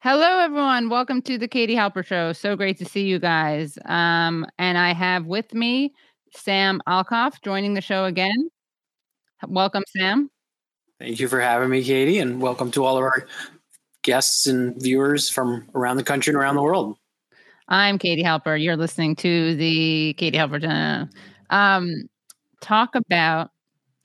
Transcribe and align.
Hello, 0.00 0.38
everyone. 0.38 0.90
Welcome 0.90 1.22
to 1.22 1.38
the 1.38 1.48
Katie 1.48 1.74
Halper 1.74 2.06
Show. 2.06 2.32
So 2.32 2.54
great 2.54 2.78
to 2.78 2.84
see 2.84 3.02
you 3.02 3.18
guys. 3.18 3.76
Um, 3.84 4.46
and 4.56 4.78
I 4.78 4.92
have 4.92 5.26
with 5.26 5.52
me 5.52 5.92
Sam 6.34 6.80
Alcoff 6.86 7.40
joining 7.42 7.74
the 7.74 7.80
show 7.80 8.04
again. 8.04 8.50
Welcome, 9.46 9.84
Sam. 9.96 10.30
Thank 10.98 11.20
you 11.20 11.28
for 11.28 11.40
having 11.40 11.70
me, 11.70 11.84
Katie, 11.84 12.18
and 12.18 12.40
welcome 12.40 12.70
to 12.72 12.84
all 12.84 12.96
of 12.96 13.02
our 13.02 13.26
guests 14.02 14.46
and 14.46 14.80
viewers 14.80 15.30
from 15.30 15.68
around 15.74 15.96
the 15.96 16.02
country 16.02 16.32
and 16.32 16.40
around 16.40 16.56
the 16.56 16.62
world. 16.62 16.96
I'm 17.68 17.98
Katie 17.98 18.24
Halper. 18.24 18.60
You're 18.62 18.76
listening 18.76 19.14
to 19.16 19.54
the 19.54 20.14
Katie 20.14 20.38
Halper. 20.38 21.08
Um, 21.50 22.08
talk 22.60 22.94
about. 22.94 23.50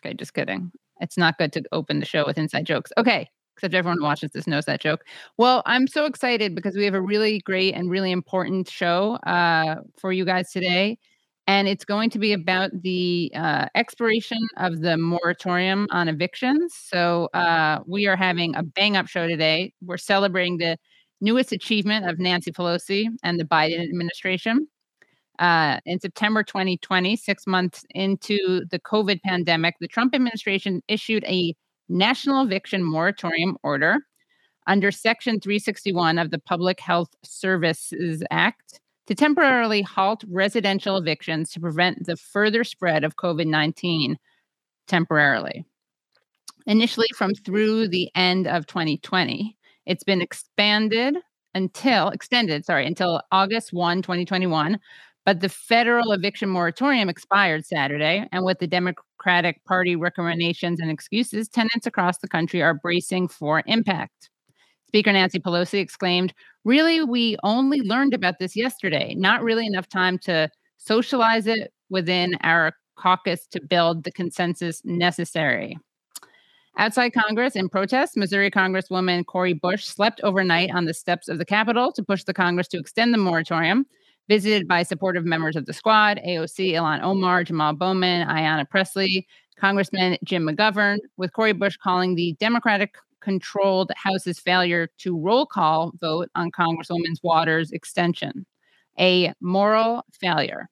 Okay, 0.05 0.13
just 0.13 0.33
kidding. 0.33 0.71
It's 0.99 1.17
not 1.17 1.37
good 1.37 1.53
to 1.53 1.63
open 1.71 1.99
the 1.99 2.05
show 2.05 2.25
with 2.25 2.37
inside 2.37 2.65
jokes. 2.65 2.91
Okay, 2.97 3.29
except 3.55 3.73
everyone 3.73 3.97
who 3.97 4.03
watches 4.03 4.31
this 4.31 4.47
knows 4.47 4.65
that 4.65 4.81
joke. 4.81 5.03
Well, 5.37 5.63
I'm 5.65 5.87
so 5.87 6.05
excited 6.05 6.55
because 6.55 6.75
we 6.75 6.85
have 6.85 6.93
a 6.93 7.01
really 7.01 7.39
great 7.39 7.73
and 7.73 7.89
really 7.89 8.11
important 8.11 8.69
show 8.69 9.13
uh, 9.25 9.75
for 9.97 10.11
you 10.11 10.25
guys 10.25 10.51
today. 10.51 10.97
And 11.45 11.67
it's 11.67 11.83
going 11.83 12.09
to 12.11 12.19
be 12.19 12.31
about 12.31 12.71
the 12.83 13.31
uh, 13.35 13.65
expiration 13.75 14.39
of 14.57 14.79
the 14.79 14.97
moratorium 14.97 15.87
on 15.91 16.07
evictions. 16.07 16.73
So 16.73 17.25
uh, 17.33 17.79
we 17.85 18.07
are 18.07 18.15
having 18.15 18.55
a 18.55 18.63
bang 18.63 18.95
up 18.95 19.07
show 19.07 19.27
today. 19.27 19.73
We're 19.81 19.97
celebrating 19.97 20.57
the 20.57 20.77
newest 21.19 21.51
achievement 21.51 22.09
of 22.09 22.17
Nancy 22.17 22.51
Pelosi 22.51 23.07
and 23.23 23.39
the 23.39 23.43
Biden 23.43 23.83
administration. 23.83 24.67
Uh, 25.39 25.79
in 25.85 25.99
September 25.99 26.43
2020, 26.43 27.15
six 27.17 27.45
months 27.45 27.83
into 27.89 28.61
the 28.69 28.79
COVID 28.79 29.19
pandemic, 29.23 29.75
the 29.81 29.87
Trump 29.87 30.13
administration 30.15 30.81
issued 30.87 31.25
a 31.25 31.55
national 31.89 32.45
eviction 32.45 32.83
moratorium 32.83 33.57
order 33.63 33.97
under 34.67 34.91
Section 34.91 35.39
361 35.39 36.17
of 36.19 36.31
the 36.31 36.39
Public 36.39 36.79
Health 36.79 37.09
Services 37.23 38.23
Act 38.31 38.79
to 39.07 39.15
temporarily 39.15 39.81
halt 39.81 40.23
residential 40.29 40.97
evictions 40.97 41.51
to 41.51 41.59
prevent 41.59 42.05
the 42.05 42.15
further 42.15 42.63
spread 42.63 43.03
of 43.03 43.17
COVID 43.17 43.47
19 43.47 44.17
temporarily. 44.87 45.65
Initially, 46.65 47.07
from 47.17 47.33
through 47.33 47.89
the 47.89 48.09
end 48.15 48.47
of 48.47 48.67
2020, 48.67 49.57
it's 49.85 50.03
been 50.03 50.21
expanded 50.21 51.17
until 51.53 52.09
extended, 52.09 52.65
sorry, 52.65 52.87
until 52.87 53.21
August 53.31 53.73
1, 53.73 54.01
2021. 54.01 54.79
But 55.25 55.39
the 55.39 55.49
federal 55.49 56.11
eviction 56.11 56.49
moratorium 56.49 57.09
expired 57.09 57.65
Saturday, 57.65 58.27
and 58.31 58.43
with 58.43 58.59
the 58.59 58.67
Democratic 58.67 59.63
Party 59.65 59.95
recommendations 59.95 60.79
and 60.81 60.91
excuses, 60.91 61.47
tenants 61.47 61.85
across 61.87 62.17
the 62.17 62.27
country 62.27 62.61
are 62.61 62.73
bracing 62.73 63.29
for 63.29 63.63
impact. 63.65 64.29
Speaker 64.93 65.11
Nancy 65.11 65.39
Pelosi 65.39 65.79
exclaimed, 65.79 66.35
Really, 66.65 67.03
we 67.03 67.35
only 67.41 67.81
learned 67.81 68.13
about 68.13 68.37
this 68.37 68.55
yesterday. 68.55 69.15
Not 69.15 69.41
really 69.41 69.65
enough 69.65 69.89
time 69.89 70.19
to 70.19 70.51
socialize 70.77 71.47
it 71.47 71.73
within 71.89 72.37
our 72.43 72.73
caucus 72.95 73.47
to 73.47 73.59
build 73.59 74.03
the 74.03 74.11
consensus 74.11 74.83
necessary. 74.85 75.79
Outside 76.77 77.09
Congress, 77.09 77.55
in 77.55 77.69
protest, 77.69 78.15
Missouri 78.15 78.51
Congresswoman 78.51 79.25
Cori 79.25 79.53
Bush 79.53 79.83
slept 79.83 80.21
overnight 80.21 80.69
on 80.75 80.85
the 80.85 80.93
steps 80.93 81.27
of 81.27 81.39
the 81.39 81.45
Capitol 81.45 81.91
to 81.93 82.03
push 82.03 82.23
the 82.23 82.33
Congress 82.33 82.67
to 82.67 82.77
extend 82.77 83.15
the 83.15 83.17
moratorium 83.17 83.87
visited 84.29 84.67
by 84.67 84.83
supportive 84.83 85.25
members 85.25 85.55
of 85.55 85.65
the 85.65 85.73
squad 85.73 86.19
AOC, 86.23 86.73
Ilhan 86.73 87.01
Omar, 87.01 87.43
Jamal 87.43 87.73
Bowman, 87.73 88.27
Ayanna 88.27 88.69
Pressley, 88.69 89.25
Congressman 89.59 90.19
Jim 90.23 90.47
McGovern, 90.47 90.99
with 91.17 91.33
Cori 91.33 91.53
Bush 91.53 91.77
calling 91.77 92.13
the 92.13 92.35
Democratic 92.39 92.93
controlled 93.23 93.91
House's 93.95 94.39
failure 94.39 94.87
to 94.99 95.19
roll 95.19 95.45
call 95.45 95.93
vote 95.99 96.29
on 96.35 96.51
Congresswoman 96.51 97.15
Waters' 97.23 97.71
extension 97.71 98.45
a 98.99 99.33
moral 99.41 100.05
failure. 100.19 100.69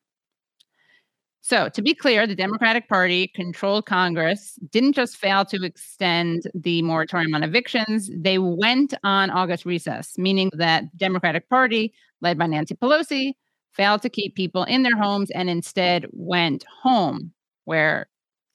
So, 1.44 1.70
to 1.70 1.82
be 1.82 1.96
clear, 1.96 2.28
the 2.28 2.36
Democratic 2.36 2.88
Party 2.88 3.28
controlled 3.28 3.88
Congress 3.88 4.60
didn't 4.70 4.94
just 4.94 5.18
fail 5.18 5.44
to 5.46 5.64
extend 5.64 6.44
the 6.54 6.84
moratorium 6.84 7.34
on 7.34 7.42
evictions, 7.42 8.12
they 8.16 8.38
went 8.38 8.94
on 9.04 9.32
August 9.32 9.66
recess, 9.66 10.18
meaning 10.20 10.52
that 10.54 10.84
the 10.92 10.98
Democratic 10.98 11.50
Party, 11.50 11.94
led 12.22 12.38
by 12.38 12.46
Nancy 12.46 12.76
Pelosi, 12.76 13.34
failed 13.74 14.04
to 14.04 14.10
keep 14.10 14.36
people 14.36 14.66
in 14.66 14.84
their 14.84 14.96
homes 14.96 15.32
and 15.32 15.50
instead 15.50 16.06
went 16.12 16.64
home, 16.84 17.34
where 17.66 18.08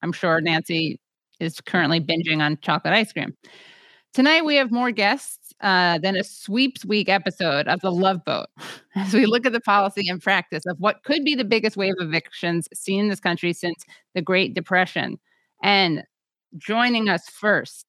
I'm 0.02 0.12
sure 0.12 0.40
Nancy 0.40 1.00
is 1.40 1.60
currently 1.60 2.00
binging 2.00 2.40
on 2.40 2.56
chocolate 2.62 2.94
ice 2.94 3.12
cream. 3.12 3.34
Tonight, 4.15 4.44
we 4.44 4.56
have 4.56 4.71
more 4.71 4.91
guests 4.91 5.53
uh, 5.61 5.99
than 5.99 6.17
a 6.17 6.25
sweeps 6.25 6.84
week 6.84 7.09
episode 7.09 7.69
of 7.69 7.81
The 7.81 7.93
Love 7.93 8.25
Boat 8.25 8.47
as 8.94 9.12
we 9.15 9.27
look 9.27 9.47
at 9.47 9.53
the 9.53 9.61
policy 9.61 10.09
and 10.09 10.22
practice 10.22 10.65
of 10.67 10.78
what 10.78 11.03
could 11.05 11.25
be 11.25 11.34
the 11.34 11.44
biggest 11.44 11.77
wave 11.77 11.94
of 11.99 12.09
evictions 12.09 12.69
seen 12.75 13.00
in 13.00 13.09
this 13.09 13.21
country 13.21 13.53
since 13.53 13.84
the 14.15 14.22
Great 14.22 14.55
Depression. 14.55 15.19
And 15.62 16.05
joining 16.56 17.09
us 17.09 17.28
first 17.28 17.87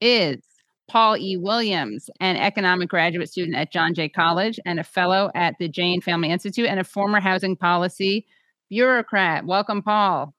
is 0.00 0.42
Paul 0.88 1.16
E. 1.16 1.36
Williams, 1.36 2.10
an 2.20 2.36
economic 2.36 2.88
graduate 2.88 3.30
student 3.30 3.56
at 3.56 3.72
John 3.72 3.94
Jay 3.94 4.08
College 4.08 4.60
and 4.66 4.78
a 4.78 4.84
fellow 4.84 5.30
at 5.34 5.56
the 5.58 5.68
Jain 5.68 6.00
Family 6.00 6.30
Institute 6.30 6.66
and 6.66 6.78
a 6.78 6.84
former 6.84 7.20
housing 7.20 7.56
policy 7.56 8.26
bureaucrat. 8.68 9.46
Welcome, 9.46 9.82
Paul. 9.82 10.34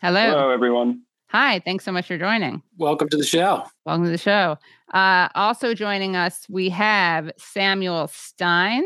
Hello. 0.00 0.20
Hello, 0.20 0.50
everyone. 0.50 1.02
Hi, 1.32 1.60
thanks 1.60 1.84
so 1.84 1.92
much 1.92 2.08
for 2.08 2.18
joining. 2.18 2.60
Welcome 2.76 3.08
to 3.10 3.16
the 3.16 3.24
show. 3.24 3.62
Welcome 3.86 4.06
to 4.06 4.10
the 4.10 4.18
show. 4.18 4.56
Uh, 4.92 5.28
also 5.36 5.74
joining 5.74 6.16
us, 6.16 6.44
we 6.50 6.68
have 6.70 7.30
Samuel 7.38 8.08
Stein. 8.08 8.82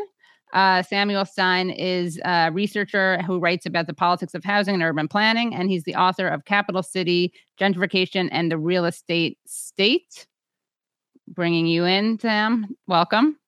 Uh, 0.52 0.82
Samuel 0.82 1.24
Stein 1.24 1.70
is 1.70 2.20
a 2.22 2.50
researcher 2.52 3.22
who 3.22 3.38
writes 3.38 3.64
about 3.64 3.86
the 3.86 3.94
politics 3.94 4.34
of 4.34 4.44
housing 4.44 4.74
and 4.74 4.82
urban 4.82 5.08
planning, 5.08 5.54
and 5.54 5.70
he's 5.70 5.84
the 5.84 5.94
author 5.94 6.28
of 6.28 6.44
Capital 6.44 6.82
City 6.82 7.32
Gentrification 7.58 8.28
and 8.30 8.52
the 8.52 8.58
Real 8.58 8.84
Estate 8.84 9.38
State. 9.46 10.26
Bringing 11.26 11.66
you 11.66 11.86
in, 11.86 12.18
Sam. 12.18 12.76
Welcome. 12.86 13.38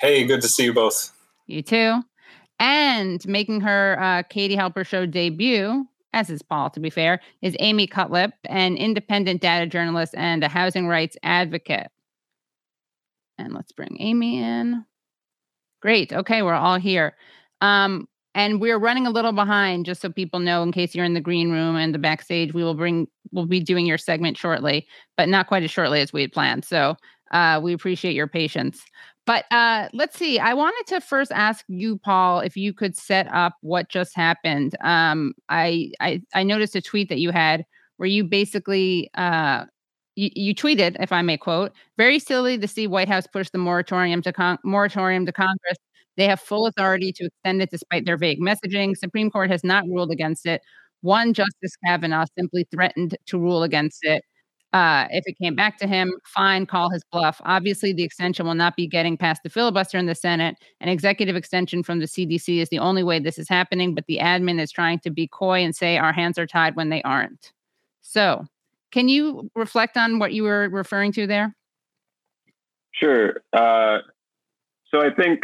Hey, 0.00 0.24
good 0.24 0.42
to 0.42 0.48
see 0.48 0.64
you 0.64 0.74
both. 0.74 1.12
You 1.46 1.62
too. 1.62 2.02
And 2.58 3.24
making 3.24 3.60
her 3.60 3.96
uh, 4.00 4.24
Katie 4.24 4.56
Halper 4.56 4.84
Show 4.84 5.06
debut, 5.06 5.86
as 6.12 6.30
is 6.30 6.42
Paul, 6.42 6.70
to 6.70 6.80
be 6.80 6.90
fair, 6.90 7.20
is 7.40 7.56
Amye 7.60 7.90
Cutlip, 7.90 8.32
an 8.46 8.76
independent 8.76 9.40
data 9.40 9.66
journalist 9.66 10.14
and 10.16 10.44
a 10.44 10.48
housing 10.48 10.86
rights 10.86 11.16
advocate. 11.22 11.88
And 13.38 13.52
let's 13.54 13.72
bring 13.72 13.98
Amye 14.00 14.34
in. 14.34 14.84
Great. 15.80 16.12
Okay, 16.12 16.42
we're 16.42 16.54
all 16.54 16.78
here. 16.78 17.16
Um, 17.60 18.08
and 18.34 18.60
we're 18.60 18.78
running 18.78 19.06
a 19.06 19.10
little 19.10 19.32
behind, 19.32 19.84
just 19.84 20.00
so 20.00 20.10
people 20.10 20.40
know, 20.40 20.62
in 20.62 20.72
case 20.72 20.94
you're 20.94 21.04
in 21.04 21.14
the 21.14 21.20
green 21.20 21.50
room 21.50 21.76
and 21.76 21.94
the 21.94 21.98
backstage. 21.98 22.54
We 22.54 22.64
will 22.64 22.74
bring, 22.74 23.08
we'll 23.30 23.46
be 23.46 23.60
doing 23.60 23.84
your 23.84 23.98
segment 23.98 24.38
shortly, 24.38 24.86
but 25.16 25.28
not 25.28 25.48
quite 25.48 25.62
as 25.62 25.70
shortly 25.70 26.00
as 26.00 26.12
we 26.12 26.22
had 26.22 26.32
planned. 26.32 26.64
So 26.64 26.96
uh, 27.32 27.60
we 27.62 27.72
appreciate 27.72 28.14
your 28.14 28.28
patience. 28.28 28.82
But 29.26 29.44
uh, 29.52 29.88
let's 29.92 30.18
see. 30.18 30.38
I 30.40 30.54
wanted 30.54 30.84
to 30.94 31.00
first 31.00 31.30
ask 31.32 31.64
you, 31.68 31.98
Paul, 31.98 32.40
if 32.40 32.56
you 32.56 32.72
could 32.74 32.96
set 32.96 33.32
up 33.32 33.54
what 33.60 33.88
just 33.88 34.16
happened. 34.16 34.76
Um, 34.82 35.32
I, 35.48 35.92
I 36.00 36.22
I 36.34 36.42
noticed 36.42 36.74
a 36.74 36.82
tweet 36.82 37.08
that 37.08 37.18
you 37.20 37.30
had 37.30 37.64
where 37.98 38.08
you 38.08 38.24
basically 38.24 39.10
uh, 39.14 39.66
you, 40.16 40.30
you, 40.34 40.54
tweeted, 40.54 40.96
if 41.00 41.12
I 41.12 41.22
may 41.22 41.36
quote, 41.38 41.72
very 41.96 42.18
silly 42.18 42.58
to 42.58 42.68
see 42.68 42.86
White 42.86 43.08
House 43.08 43.26
push 43.26 43.48
the 43.50 43.58
moratorium 43.58 44.22
to 44.22 44.32
con- 44.32 44.58
moratorium 44.64 45.24
to 45.26 45.32
Congress. 45.32 45.78
They 46.16 46.26
have 46.26 46.40
full 46.40 46.66
authority 46.66 47.12
to 47.12 47.24
extend 47.26 47.62
it 47.62 47.70
despite 47.70 48.04
their 48.06 48.18
vague 48.18 48.40
messaging. 48.40 48.96
Supreme 48.96 49.30
Court 49.30 49.50
has 49.50 49.64
not 49.64 49.84
ruled 49.86 50.10
against 50.12 50.46
it. 50.46 50.60
One 51.02 51.32
Justice 51.34 51.76
Kavanaugh 51.86 52.26
simply 52.38 52.66
threatened 52.72 53.16
to 53.26 53.38
rule 53.38 53.62
against 53.62 54.00
it. 54.04 54.24
Uh, 54.72 55.06
if 55.10 55.24
it 55.26 55.36
came 55.36 55.54
back 55.54 55.76
to 55.78 55.86
him, 55.86 56.14
fine, 56.24 56.64
call 56.64 56.88
his 56.88 57.02
bluff. 57.12 57.40
Obviously, 57.44 57.92
the 57.92 58.04
extension 58.04 58.46
will 58.46 58.54
not 58.54 58.74
be 58.74 58.86
getting 58.86 59.18
past 59.18 59.42
the 59.42 59.50
filibuster 59.50 59.98
in 59.98 60.06
the 60.06 60.14
Senate. 60.14 60.56
An 60.80 60.88
executive 60.88 61.36
extension 61.36 61.82
from 61.82 61.98
the 61.98 62.06
CDC 62.06 62.58
is 62.58 62.70
the 62.70 62.78
only 62.78 63.02
way 63.02 63.18
this 63.18 63.38
is 63.38 63.48
happening, 63.48 63.94
but 63.94 64.06
the 64.06 64.18
admin 64.18 64.58
is 64.58 64.72
trying 64.72 64.98
to 65.00 65.10
be 65.10 65.28
coy 65.28 65.62
and 65.62 65.76
say 65.76 65.98
our 65.98 66.12
hands 66.12 66.38
are 66.38 66.46
tied 66.46 66.74
when 66.74 66.88
they 66.88 67.02
aren't. 67.02 67.52
So, 68.00 68.46
can 68.92 69.08
you 69.08 69.50
reflect 69.54 69.96
on 69.96 70.18
what 70.18 70.32
you 70.32 70.42
were 70.42 70.68
referring 70.70 71.12
to 71.12 71.26
there? 71.26 71.54
Sure. 72.92 73.42
Uh, 73.52 73.98
so 74.90 75.00
I 75.00 75.10
think 75.14 75.40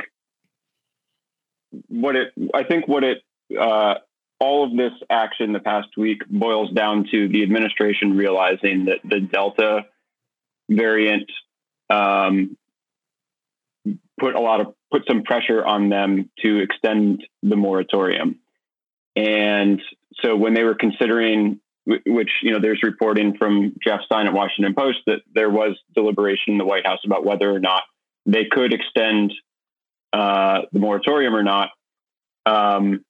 what 1.88 2.16
it 2.16 2.32
I 2.54 2.62
think 2.62 2.86
what 2.88 3.04
it 3.04 3.18
uh, 3.58 3.94
all 4.40 4.64
of 4.64 4.76
this 4.76 4.92
action 5.10 5.52
the 5.52 5.60
past 5.60 5.88
week 5.96 6.22
boils 6.28 6.70
down 6.72 7.06
to 7.10 7.28
the 7.28 7.42
administration 7.42 8.16
realizing 8.16 8.86
that 8.86 8.98
the 9.04 9.20
Delta 9.20 9.86
variant 10.70 11.30
um, 11.90 12.56
put 14.18 14.34
a 14.34 14.40
lot 14.40 14.60
of 14.60 14.74
put 14.90 15.02
some 15.06 15.22
pressure 15.22 15.64
on 15.64 15.88
them 15.88 16.30
to 16.40 16.58
extend 16.58 17.24
the 17.42 17.56
moratorium. 17.56 18.38
And 19.16 19.82
so 20.22 20.36
when 20.36 20.54
they 20.54 20.62
were 20.62 20.74
considering, 20.74 21.60
which 21.84 22.30
you 22.42 22.52
know, 22.52 22.60
there's 22.60 22.82
reporting 22.82 23.36
from 23.36 23.74
Jeff 23.84 24.00
Stein 24.06 24.26
at 24.26 24.32
Washington 24.32 24.74
Post 24.74 24.98
that 25.06 25.20
there 25.34 25.50
was 25.50 25.76
deliberation 25.94 26.52
in 26.52 26.58
the 26.58 26.64
White 26.64 26.86
House 26.86 27.00
about 27.04 27.24
whether 27.24 27.50
or 27.50 27.60
not 27.60 27.82
they 28.24 28.46
could 28.50 28.72
extend 28.72 29.32
uh, 30.12 30.62
the 30.72 30.78
moratorium 30.78 31.34
or 31.34 31.42
not. 31.42 31.70
Um, 32.46 33.04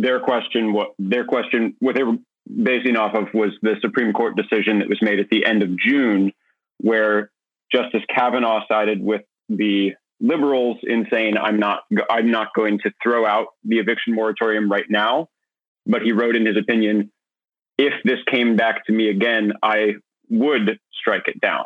their 0.00 0.20
question, 0.20 0.72
what 0.72 0.94
their 0.98 1.24
question, 1.24 1.74
what 1.80 1.96
they 1.96 2.04
were 2.04 2.16
basing 2.46 2.96
off 2.96 3.14
of 3.14 3.34
was 3.34 3.50
the 3.62 3.74
Supreme 3.80 4.12
Court 4.12 4.36
decision 4.36 4.78
that 4.78 4.88
was 4.88 4.98
made 5.02 5.18
at 5.18 5.28
the 5.28 5.44
end 5.44 5.62
of 5.62 5.70
June, 5.76 6.32
where 6.78 7.30
Justice 7.72 8.02
Kavanaugh 8.14 8.60
sided 8.68 9.02
with 9.02 9.22
the 9.48 9.92
liberals 10.20 10.78
in 10.82 11.06
saying 11.12 11.34
I'm 11.36 11.58
not 11.58 11.80
I'm 12.10 12.30
not 12.30 12.48
going 12.54 12.78
to 12.80 12.92
throw 13.02 13.26
out 13.26 13.48
the 13.64 13.78
eviction 13.78 14.14
moratorium 14.14 14.70
right 14.70 14.86
now, 14.88 15.28
but 15.84 16.02
he 16.02 16.12
wrote 16.12 16.36
in 16.36 16.46
his 16.46 16.56
opinion, 16.56 17.10
if 17.76 17.94
this 18.04 18.18
came 18.30 18.56
back 18.56 18.86
to 18.86 18.92
me 18.92 19.10
again, 19.10 19.52
I 19.62 19.94
would 20.30 20.78
strike 20.92 21.26
it 21.26 21.40
down. 21.40 21.64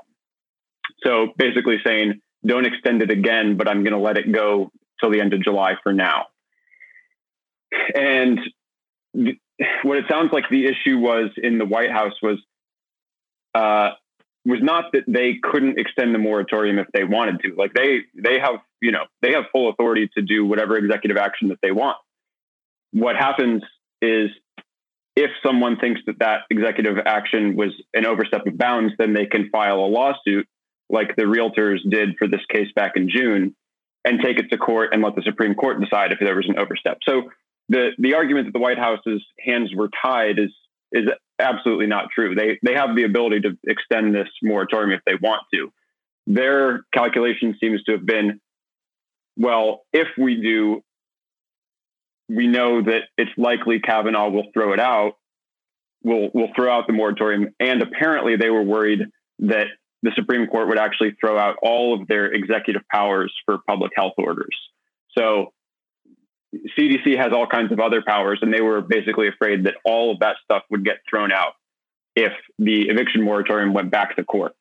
So 1.05 1.29
basically 1.37 1.79
saying, 1.85 2.21
don't 2.47 2.67
extend 2.67 3.03
it 3.03 3.11
again, 3.11 3.57
but 3.57 3.69
I'm 3.69 3.83
going 3.83 3.93
to 3.93 3.99
let 3.99 4.17
it 4.17 4.31
go 4.31 4.71
till 5.01 5.11
the 5.11 5.21
end 5.21 5.35
of 5.35 5.43
July 5.43 5.75
for 5.83 5.93
now. 5.93 6.27
And 7.95 8.39
th- 9.15 9.39
what 9.83 9.99
it 9.99 10.05
sounds 10.11 10.33
like 10.33 10.45
the 10.51 10.67
issue 10.67 10.99
was 10.99 11.31
in 11.37 11.59
the 11.59 11.65
White 11.65 11.91
House 11.91 12.15
was 12.23 12.39
uh, 13.55 13.91
was 14.45 14.61
not 14.61 14.93
that 14.93 15.05
they 15.07 15.39
couldn't 15.41 15.79
extend 15.79 16.15
the 16.15 16.19
moratorium 16.19 16.79
if 16.79 16.89
they 16.93 17.05
wanted 17.05 17.41
to. 17.41 17.55
Like 17.57 17.75
they 17.75 18.01
they 18.17 18.39
have 18.41 18.57
you 18.81 18.93
know 18.93 19.05
they 19.21 19.33
have 19.33 19.45
full 19.53 19.71
authority 19.71 20.09
to 20.17 20.23
do 20.23 20.45
whatever 20.45 20.77
executive 20.77 21.17
action 21.17 21.49
that 21.49 21.59
they 21.63 21.71
want. 21.71 21.97
What 22.93 23.17
happens 23.17 23.63
is 24.01 24.31
if 25.15 25.31
someone 25.45 25.77
thinks 25.77 26.01
that 26.07 26.19
that 26.21 26.41
executive 26.51 26.97
action 27.05 27.55
was 27.57 27.71
an 27.95 28.07
overstep 28.07 28.47
of 28.47 28.57
bounds, 28.57 28.95
then 28.99 29.13
they 29.13 29.27
can 29.27 29.51
file 29.51 29.81
a 29.81 29.87
lawsuit 29.87 30.49
like 30.89 31.17
the 31.17 31.23
realtors 31.23 31.79
did 31.89 32.17
for 32.19 32.27
this 32.27 32.41
case 32.51 32.69
back 32.75 32.93
in 32.97 33.09
June 33.09 33.55
and 34.05 34.21
take 34.21 34.39
it 34.39 34.51
to 34.51 34.59
court 34.59 34.91
and 34.93 35.03
let 35.03 35.15
the 35.15 35.23
Supreme 35.23 35.55
Court 35.55 35.81
decide 35.81 36.13
if 36.13 36.19
there 36.19 36.35
was 36.35 36.49
an 36.49 36.59
overstep. 36.59 36.99
So 37.09 37.31
the 37.69 37.91
the 37.99 38.15
argument 38.15 38.47
that 38.47 38.53
the 38.53 38.59
White 38.59 38.79
House's 38.79 39.25
hands 39.39 39.71
were 39.75 39.89
tied 40.03 40.39
is 40.39 40.53
is 40.93 41.09
absolutely 41.39 41.87
not 41.87 42.07
true. 42.15 42.35
They 42.35 42.59
they 42.63 42.75
have 42.75 42.95
the 42.95 43.05
ability 43.05 43.41
to 43.41 43.59
extend 43.65 44.15
this 44.15 44.29
moratorium 44.43 44.93
if 44.93 45.01
they 45.07 45.15
want 45.15 45.43
to. 45.55 45.73
Their 46.27 46.85
calculation 46.95 47.57
seems 47.59 47.83
to 47.85 47.93
have 47.93 48.07
been, 48.07 48.41
well, 49.37 49.83
if 49.93 50.07
we 50.17 50.41
do, 50.41 50.83
we 52.29 52.47
know 52.47 52.83
that 52.83 53.03
it's 53.19 53.33
likely 53.37 53.81
Kavanaugh 53.81 54.31
will 54.31 54.47
throw 54.55 54.73
it 54.73 54.81
out. 54.81 55.15
We'll 56.05 56.31
will 56.33 56.51
throw 56.55 56.73
out 56.73 56.87
the 56.87 56.93
moratorium, 56.93 57.55
and 57.61 57.83
apparently 57.83 58.37
they 58.37 58.51
were 58.51 58.63
worried 58.63 59.01
that 59.41 59.67
the 60.03 60.13
Supreme 60.17 60.49
Court 60.49 60.69
would 60.69 60.79
actually 60.79 61.17
throw 61.21 61.39
out 61.39 61.57
all 61.63 61.95
of 61.95 62.09
their 62.09 62.27
executive 62.27 62.83
powers 62.93 63.33
for 63.47 63.59
public 63.69 63.93
health 63.95 64.15
orders. 64.19 64.57
So 65.17 65.53
CDC 66.79 67.17
has 67.17 67.33
all 67.33 67.47
kinds 67.47 67.73
of 67.73 67.81
other 67.81 68.03
powers, 68.03 68.41
and 68.43 68.53
they 68.53 68.61
were 68.61 68.81
basically 68.81 69.29
afraid 69.29 69.65
that 69.65 69.75
all 69.85 70.13
of 70.13 70.21
that 70.21 70.37
stuff 70.45 70.63
would 70.71 70.85
get 70.85 70.99
thrown 71.09 71.33
out 71.33 71.55
if 72.15 72.33
the 72.59 72.89
eviction 72.89 73.23
moratorium 73.23 73.73
went 73.73 73.91
back 73.91 74.17
to 74.17 74.25
court. 74.25 74.53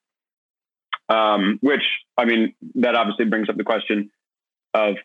Um, 1.09 1.59
which, 1.61 1.83
I 2.17 2.23
mean, 2.23 2.55
that 2.75 2.95
obviously 2.95 3.25
brings 3.25 3.49
up 3.49 3.57
the 3.57 3.65
question 3.65 4.11
of 4.73 4.95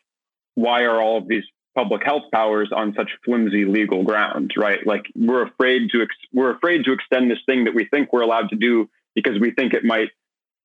why 0.55 0.83
are 0.83 1.00
all 1.00 1.19
of 1.19 1.27
these 1.27 1.43
public 1.75 2.03
health 2.05 2.23
powers 2.33 2.71
on 2.75 2.94
such 2.97 3.11
flimsy 3.25 3.65
legal 3.65 4.05
grounds, 4.05 4.53
right? 4.56 4.85
Like 4.87 5.06
we're 5.15 5.47
afraid 5.47 5.91
to 5.91 6.03
ex- 6.03 6.15
we're 6.32 6.55
afraid 6.55 6.85
to 6.85 6.93
extend 6.93 7.31
this 7.31 7.41
thing 7.47 7.65
that 7.65 7.75
we 7.75 7.85
think 7.85 8.12
we're 8.12 8.23
allowed 8.23 8.50
to 8.50 8.56
do 8.56 8.89
because 9.15 9.39
we 9.41 9.50
think 9.50 9.75
it 9.75 9.85
might 9.85 10.11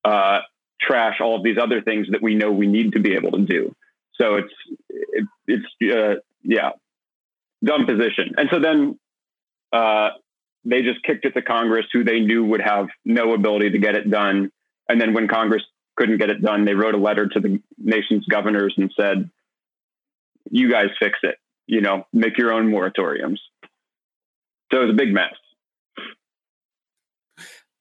uh, 0.06 0.40
trash 0.80 1.20
all 1.20 1.36
of 1.36 1.44
these 1.44 1.58
other 1.62 1.82
things 1.82 2.08
that 2.12 2.22
we 2.22 2.36
know 2.36 2.52
we 2.52 2.68
need 2.68 2.94
to 2.94 3.00
be 3.00 3.14
able 3.14 3.32
to 3.32 3.42
do. 3.44 3.76
So 4.20 4.36
it's 4.36 4.54
it, 4.90 5.26
it's 5.48 5.94
uh, 5.94 6.20
yeah, 6.44 6.72
dumb 7.64 7.86
position. 7.86 8.36
And 8.38 8.50
so 8.52 8.60
then 8.60 9.00
uh, 9.72 10.10
they 10.66 10.82
just 10.82 11.04
kicked 11.04 11.26
it 11.26 11.34
to 11.34 11.42
Congress, 11.42 11.86
who 11.92 12.04
they 12.04 12.20
knew 12.20 12.46
would 12.46 12.62
have 12.62 12.88
no 13.06 13.34
ability 13.34 13.72
to 13.72 13.80
get 13.80 13.96
it 13.96 14.10
done. 14.10 14.52
And 14.90 15.00
then 15.00 15.14
when 15.14 15.28
Congress 15.28 15.64
couldn't 15.96 16.18
get 16.18 16.30
it 16.30 16.42
done, 16.42 16.66
they 16.66 16.74
wrote 16.74 16.96
a 16.96 17.00
letter 17.00 17.28
to 17.28 17.40
the 17.40 17.62
nation's 17.78 18.26
governors 18.26 18.74
and 18.78 18.92
said, 19.00 19.30
"You 20.50 20.70
guys 20.70 20.90
fix 21.00 21.20
it. 21.24 21.36
You 21.68 21.82
know, 21.82 22.06
make 22.12 22.38
your 22.38 22.52
own 22.52 22.72
moratoriums." 22.72 23.38
So 24.72 24.82
it 24.82 24.86
was 24.86 24.90
a 24.92 24.98
big 24.98 25.14
mess. 25.14 25.34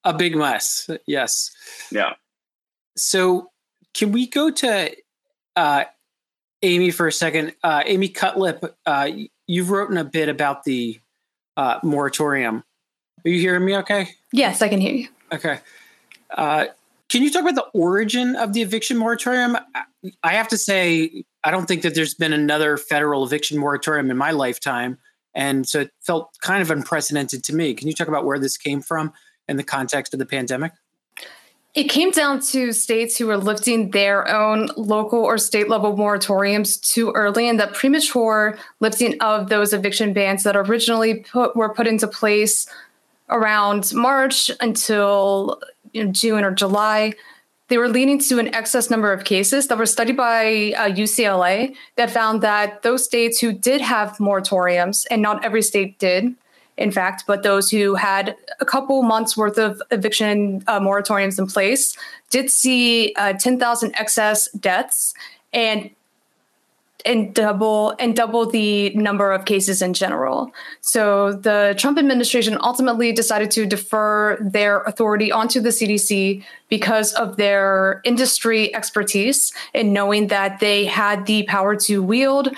A 0.04 0.14
big 0.14 0.34
mess. 0.34 0.88
Yes. 1.06 1.50
Yeah. 1.90 2.14
So 2.96 3.50
can 3.94 4.12
we 4.12 4.26
go 4.26 4.50
to 4.50 4.96
uh, 5.56 5.84
Amye 6.62 6.92
for 6.92 7.06
a 7.06 7.12
second. 7.12 7.54
Uh, 7.62 7.82
Amye 7.82 8.12
Cutlip, 8.14 8.74
uh, 8.86 9.10
you've 9.46 9.70
written 9.70 9.96
a 9.96 10.04
bit 10.04 10.28
about 10.28 10.64
the 10.64 11.00
uh, 11.56 11.78
moratorium. 11.82 12.64
Are 13.24 13.28
you 13.28 13.40
hearing 13.40 13.64
me 13.64 13.76
okay? 13.78 14.10
Yes, 14.32 14.62
I 14.62 14.68
can 14.68 14.80
hear 14.80 14.94
you. 14.94 15.08
Okay. 15.32 15.60
Uh, 16.34 16.66
can 17.08 17.22
you 17.22 17.30
talk 17.30 17.42
about 17.42 17.56
the 17.56 17.66
origin 17.78 18.36
of 18.36 18.52
the 18.52 18.62
eviction 18.62 18.96
moratorium? 18.96 19.56
I 20.22 20.32
have 20.32 20.48
to 20.48 20.58
say, 20.58 21.24
I 21.42 21.50
don't 21.50 21.66
think 21.66 21.82
that 21.82 21.94
there's 21.94 22.14
been 22.14 22.32
another 22.32 22.76
federal 22.76 23.24
eviction 23.24 23.58
moratorium 23.58 24.10
in 24.10 24.16
my 24.16 24.30
lifetime. 24.30 24.98
And 25.34 25.68
so 25.68 25.80
it 25.80 25.90
felt 26.00 26.36
kind 26.40 26.62
of 26.62 26.70
unprecedented 26.70 27.44
to 27.44 27.54
me. 27.54 27.74
Can 27.74 27.88
you 27.88 27.94
talk 27.94 28.08
about 28.08 28.24
where 28.24 28.38
this 28.38 28.56
came 28.56 28.80
from 28.80 29.12
in 29.48 29.56
the 29.56 29.64
context 29.64 30.14
of 30.14 30.18
the 30.18 30.26
pandemic? 30.26 30.72
It 31.72 31.84
came 31.84 32.10
down 32.10 32.40
to 32.46 32.72
states 32.72 33.16
who 33.16 33.28
were 33.28 33.36
lifting 33.36 33.92
their 33.92 34.28
own 34.28 34.70
local 34.76 35.20
or 35.20 35.38
state 35.38 35.68
level 35.68 35.96
moratoriums 35.96 36.80
too 36.80 37.12
early, 37.12 37.48
and 37.48 37.60
the 37.60 37.68
premature 37.68 38.58
lifting 38.80 39.20
of 39.20 39.48
those 39.48 39.72
eviction 39.72 40.12
bans 40.12 40.42
that 40.42 40.56
originally 40.56 41.20
put, 41.20 41.54
were 41.54 41.72
put 41.72 41.86
into 41.86 42.08
place 42.08 42.66
around 43.28 43.94
March 43.94 44.50
until 44.60 45.60
you 45.92 46.04
know, 46.04 46.12
June 46.12 46.42
or 46.42 46.50
July. 46.50 47.14
They 47.68 47.78
were 47.78 47.88
leading 47.88 48.18
to 48.18 48.40
an 48.40 48.52
excess 48.52 48.90
number 48.90 49.12
of 49.12 49.22
cases 49.22 49.68
that 49.68 49.78
were 49.78 49.86
studied 49.86 50.16
by 50.16 50.74
uh, 50.76 50.88
UCLA 50.88 51.76
that 51.94 52.10
found 52.10 52.42
that 52.42 52.82
those 52.82 53.04
states 53.04 53.38
who 53.38 53.52
did 53.52 53.80
have 53.80 54.16
moratoriums, 54.18 55.06
and 55.08 55.22
not 55.22 55.44
every 55.44 55.62
state 55.62 56.00
did, 56.00 56.34
in 56.80 56.90
fact, 56.90 57.24
but 57.26 57.42
those 57.42 57.70
who 57.70 57.94
had 57.94 58.34
a 58.58 58.64
couple 58.64 59.02
months 59.02 59.36
worth 59.36 59.58
of 59.58 59.80
eviction 59.90 60.64
uh, 60.66 60.80
moratoriums 60.80 61.38
in 61.38 61.46
place 61.46 61.96
did 62.30 62.50
see 62.50 63.12
uh, 63.16 63.34
10,000 63.34 63.94
excess 63.96 64.50
deaths 64.52 65.14
and 65.52 65.90
and 67.06 67.34
double 67.34 67.94
and 67.98 68.14
double 68.14 68.44
the 68.44 68.90
number 68.90 69.32
of 69.32 69.46
cases 69.46 69.80
in 69.80 69.94
general. 69.94 70.52
So 70.82 71.32
the 71.32 71.74
Trump 71.78 71.98
administration 71.98 72.58
ultimately 72.60 73.10
decided 73.10 73.50
to 73.52 73.64
defer 73.64 74.36
their 74.36 74.82
authority 74.82 75.32
onto 75.32 75.60
the 75.62 75.70
CDC 75.70 76.44
because 76.68 77.14
of 77.14 77.38
their 77.38 78.02
industry 78.04 78.74
expertise 78.74 79.52
and 79.72 79.94
knowing 79.94 80.26
that 80.26 80.60
they 80.60 80.84
had 80.84 81.24
the 81.24 81.44
power 81.44 81.74
to 81.76 82.02
wield 82.02 82.54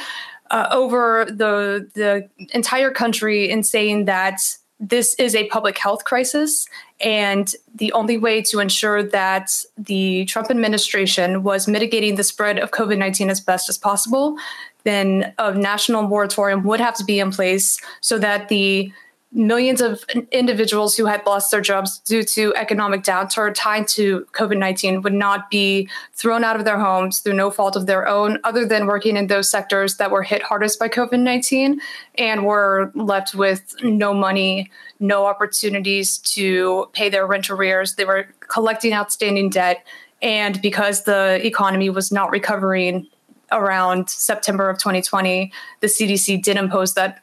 uh, 0.52 0.68
over 0.71 1.25
the 1.25 1.90
the 1.94 2.28
entire 2.54 2.90
country 2.90 3.50
in 3.50 3.64
saying 3.64 4.04
that 4.04 4.40
this 4.78 5.14
is 5.14 5.35
a 5.35 5.47
public 5.49 5.78
health 5.78 6.04
crisis. 6.04 6.66
And 7.00 7.52
the 7.75 7.92
only 7.92 8.18
way 8.18 8.42
to 8.42 8.59
ensure 8.59 9.02
that 9.02 9.50
the 9.78 10.25
Trump 10.26 10.50
administration 10.50 11.44
was 11.44 11.68
mitigating 11.68 12.16
the 12.16 12.25
spread 12.25 12.59
of 12.59 12.73
COVID 12.73 12.99
19 12.99 13.30
as 13.30 13.40
best 13.40 13.68
as 13.68 13.78
possible, 13.78 14.37
then 14.85 15.32
a 15.38 15.54
national 15.54 16.02
moratorium 16.02 16.64
would 16.64 16.80
have 16.80 16.97
to 16.97 17.04
be 17.04 17.21
in 17.21 17.30
place 17.30 17.80
so 18.00 18.18
that 18.18 18.49
the 18.49 18.92
millions 19.32 19.80
of 19.80 20.04
individuals 20.30 20.96
who 20.96 21.06
had 21.06 21.24
lost 21.26 21.50
their 21.50 21.60
jobs 21.60 21.98
due 22.00 22.22
to 22.22 22.54
economic 22.54 23.02
downturn 23.02 23.52
tied 23.54 23.88
to 23.88 24.26
COVID 24.32 24.58
19 24.58 25.02
would 25.02 25.14
not 25.14 25.50
be 25.50 25.88
thrown 26.12 26.44
out 26.44 26.56
of 26.56 26.64
their 26.64 26.78
homes 26.78 27.20
through 27.20 27.32
no 27.32 27.50
fault 27.50 27.74
of 27.74 27.86
their 27.86 28.06
own, 28.06 28.38
other 28.44 28.66
than 28.66 28.86
working 28.86 29.16
in 29.16 29.28
those 29.28 29.50
sectors 29.50 29.96
that 29.96 30.10
were 30.10 30.22
hit 30.22 30.42
hardest 30.42 30.78
by 30.78 30.88
COVID 30.88 31.20
19 31.20 31.80
and 32.18 32.44
were 32.44 32.92
left 32.94 33.34
with 33.34 33.74
no 33.82 34.12
money, 34.12 34.70
no 35.00 35.26
opportunities 35.26 36.18
to 36.18 36.88
pay 36.92 37.08
their 37.08 37.26
rent 37.26 37.48
arrears. 37.48 37.94
They 37.94 38.04
were 38.04 38.28
collecting 38.40 38.92
outstanding 38.92 39.48
debt. 39.50 39.84
And 40.20 40.60
because 40.62 41.02
the 41.02 41.44
economy 41.44 41.90
was 41.90 42.12
not 42.12 42.30
recovering 42.30 43.08
around 43.52 44.08
September 44.08 44.68
of 44.68 44.78
2020, 44.78 45.52
the 45.80 45.86
CDC 45.86 46.42
did 46.42 46.56
impose 46.56 46.94
that 46.94 47.22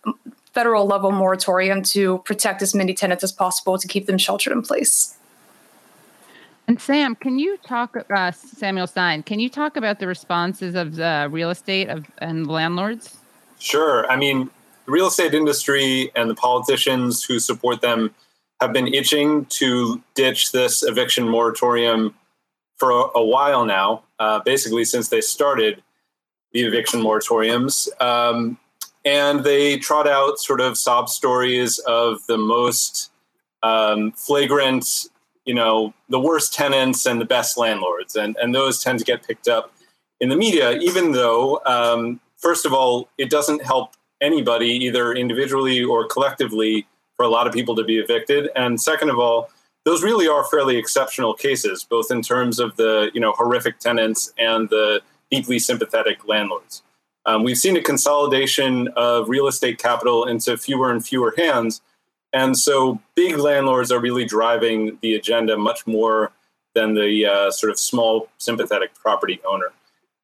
federal 0.53 0.85
level 0.85 1.11
moratorium 1.11 1.81
to 1.83 2.19
protect 2.19 2.61
as 2.61 2.73
many 2.73 2.93
tenants 2.93 3.23
as 3.23 3.31
possible 3.31 3.77
to 3.77 3.87
keep 3.87 4.05
them 4.05 4.17
sheltered 4.17 4.51
in 4.51 4.61
place. 4.61 5.15
And 6.67 6.79
Sam, 6.79 7.15
can 7.15 7.39
you 7.39 7.57
talk, 7.57 7.97
uh, 8.13 8.31
Samuel 8.31 8.85
Stein, 8.85 9.23
can 9.23 9.39
you 9.39 9.49
talk 9.49 9.75
about 9.75 9.99
the 9.99 10.05
responses 10.05 10.75
of 10.75 10.95
the 10.97 11.27
real 11.31 11.49
estate 11.49 11.89
of, 11.89 12.05
and 12.19 12.45
landlords? 12.45 13.17
Sure. 13.57 14.09
I 14.09 14.15
mean, 14.15 14.51
the 14.85 14.91
real 14.91 15.07
estate 15.07 15.33
industry 15.33 16.11
and 16.15 16.29
the 16.29 16.35
politicians 16.35 17.23
who 17.23 17.39
support 17.39 17.81
them 17.81 18.13
have 18.61 18.71
been 18.71 18.87
itching 18.93 19.45
to 19.45 20.01
ditch 20.13 20.51
this 20.51 20.83
eviction 20.83 21.27
moratorium 21.27 22.13
for 22.77 22.91
a, 22.91 23.03
a 23.15 23.23
while 23.23 23.65
now, 23.65 24.03
uh, 24.19 24.39
basically 24.39 24.85
since 24.85 25.09
they 25.09 25.21
started 25.21 25.81
the 26.53 26.61
eviction 26.61 27.01
moratoriums. 27.01 27.89
Um, 28.01 28.57
and 29.05 29.43
they 29.43 29.77
trot 29.77 30.07
out 30.07 30.39
sort 30.39 30.61
of 30.61 30.77
sob 30.77 31.09
stories 31.09 31.79
of 31.79 32.25
the 32.27 32.37
most 32.37 33.11
um, 33.63 34.11
flagrant, 34.11 35.07
you 35.45 35.53
know, 35.53 35.93
the 36.09 36.19
worst 36.19 36.53
tenants 36.53 37.05
and 37.05 37.19
the 37.19 37.25
best 37.25 37.57
landlords. 37.57 38.15
And, 38.15 38.37
and 38.41 38.53
those 38.53 38.83
tend 38.83 38.99
to 38.99 39.05
get 39.05 39.25
picked 39.25 39.47
up 39.47 39.73
in 40.19 40.29
the 40.29 40.35
media, 40.35 40.77
even 40.77 41.13
though, 41.13 41.61
um, 41.65 42.19
first 42.37 42.65
of 42.65 42.73
all, 42.73 43.09
it 43.17 43.29
doesn't 43.29 43.63
help 43.63 43.93
anybody, 44.21 44.69
either 44.69 45.13
individually 45.13 45.83
or 45.83 46.05
collectively, 46.05 46.85
for 47.15 47.25
a 47.25 47.29
lot 47.29 47.47
of 47.47 47.53
people 47.53 47.75
to 47.75 47.83
be 47.83 47.97
evicted. 47.97 48.49
And 48.55 48.81
second 48.81 49.09
of 49.09 49.19
all, 49.19 49.49
those 49.85 50.03
really 50.03 50.27
are 50.27 50.43
fairly 50.45 50.77
exceptional 50.77 51.33
cases, 51.33 51.83
both 51.83 52.11
in 52.11 52.21
terms 52.21 52.59
of 52.59 52.75
the 52.75 53.11
you 53.13 53.19
know 53.19 53.31
horrific 53.31 53.79
tenants 53.79 54.33
and 54.37 54.69
the 54.69 55.01
deeply 55.31 55.59
sympathetic 55.59 56.27
landlords. 56.27 56.81
Um, 57.25 57.43
we've 57.43 57.57
seen 57.57 57.77
a 57.77 57.81
consolidation 57.81 58.87
of 58.95 59.29
real 59.29 59.47
estate 59.47 59.77
capital 59.77 60.25
into 60.25 60.57
fewer 60.57 60.91
and 60.91 61.05
fewer 61.05 61.33
hands. 61.37 61.81
And 62.33 62.57
so 62.57 63.01
big 63.15 63.37
landlords 63.37 63.91
are 63.91 63.99
really 63.99 64.25
driving 64.25 64.97
the 65.01 65.15
agenda 65.15 65.57
much 65.57 65.85
more 65.85 66.31
than 66.75 66.93
the 66.93 67.25
uh, 67.25 67.51
sort 67.51 67.71
of 67.71 67.79
small, 67.79 68.29
sympathetic 68.37 68.93
property 68.95 69.41
owner. 69.45 69.71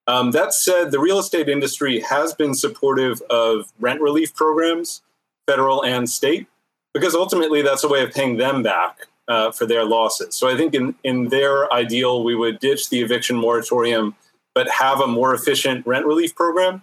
Um, 0.08 0.32
that 0.32 0.54
said, 0.54 0.92
the 0.92 1.00
real 1.00 1.18
estate 1.18 1.50
industry 1.50 2.00
has 2.02 2.34
been 2.34 2.54
supportive 2.54 3.22
of 3.24 3.74
rent 3.80 4.02
relief 4.02 4.36
programs, 4.36 5.02
federal 5.48 5.84
and 5.84 6.08
state, 6.10 6.48
because 6.94 7.16
ultimately 7.16 7.62
that's 7.62 7.84
a 7.84 7.88
way 7.88 8.04
of 8.04 8.12
paying 8.12 8.38
them 8.38 8.62
back 8.62 9.08
uh, 9.28 9.52
for 9.52 9.66
their 9.66 9.84
losses. 9.84 10.36
So 10.36 10.48
I 10.48 10.56
think 10.56 10.76
in, 10.76 10.96
in 11.04 11.30
their 11.30 11.72
ideal, 11.74 12.24
we 12.24 12.36
would 12.36 12.60
ditch 12.60 12.90
the 12.90 13.02
eviction 13.02 13.36
moratorium 13.36 14.16
but 14.56 14.70
have 14.70 15.02
a 15.02 15.08
more 15.08 15.36
efficient 15.36 15.86
rent 15.86 16.06
relief 16.06 16.34
program. 16.34 16.82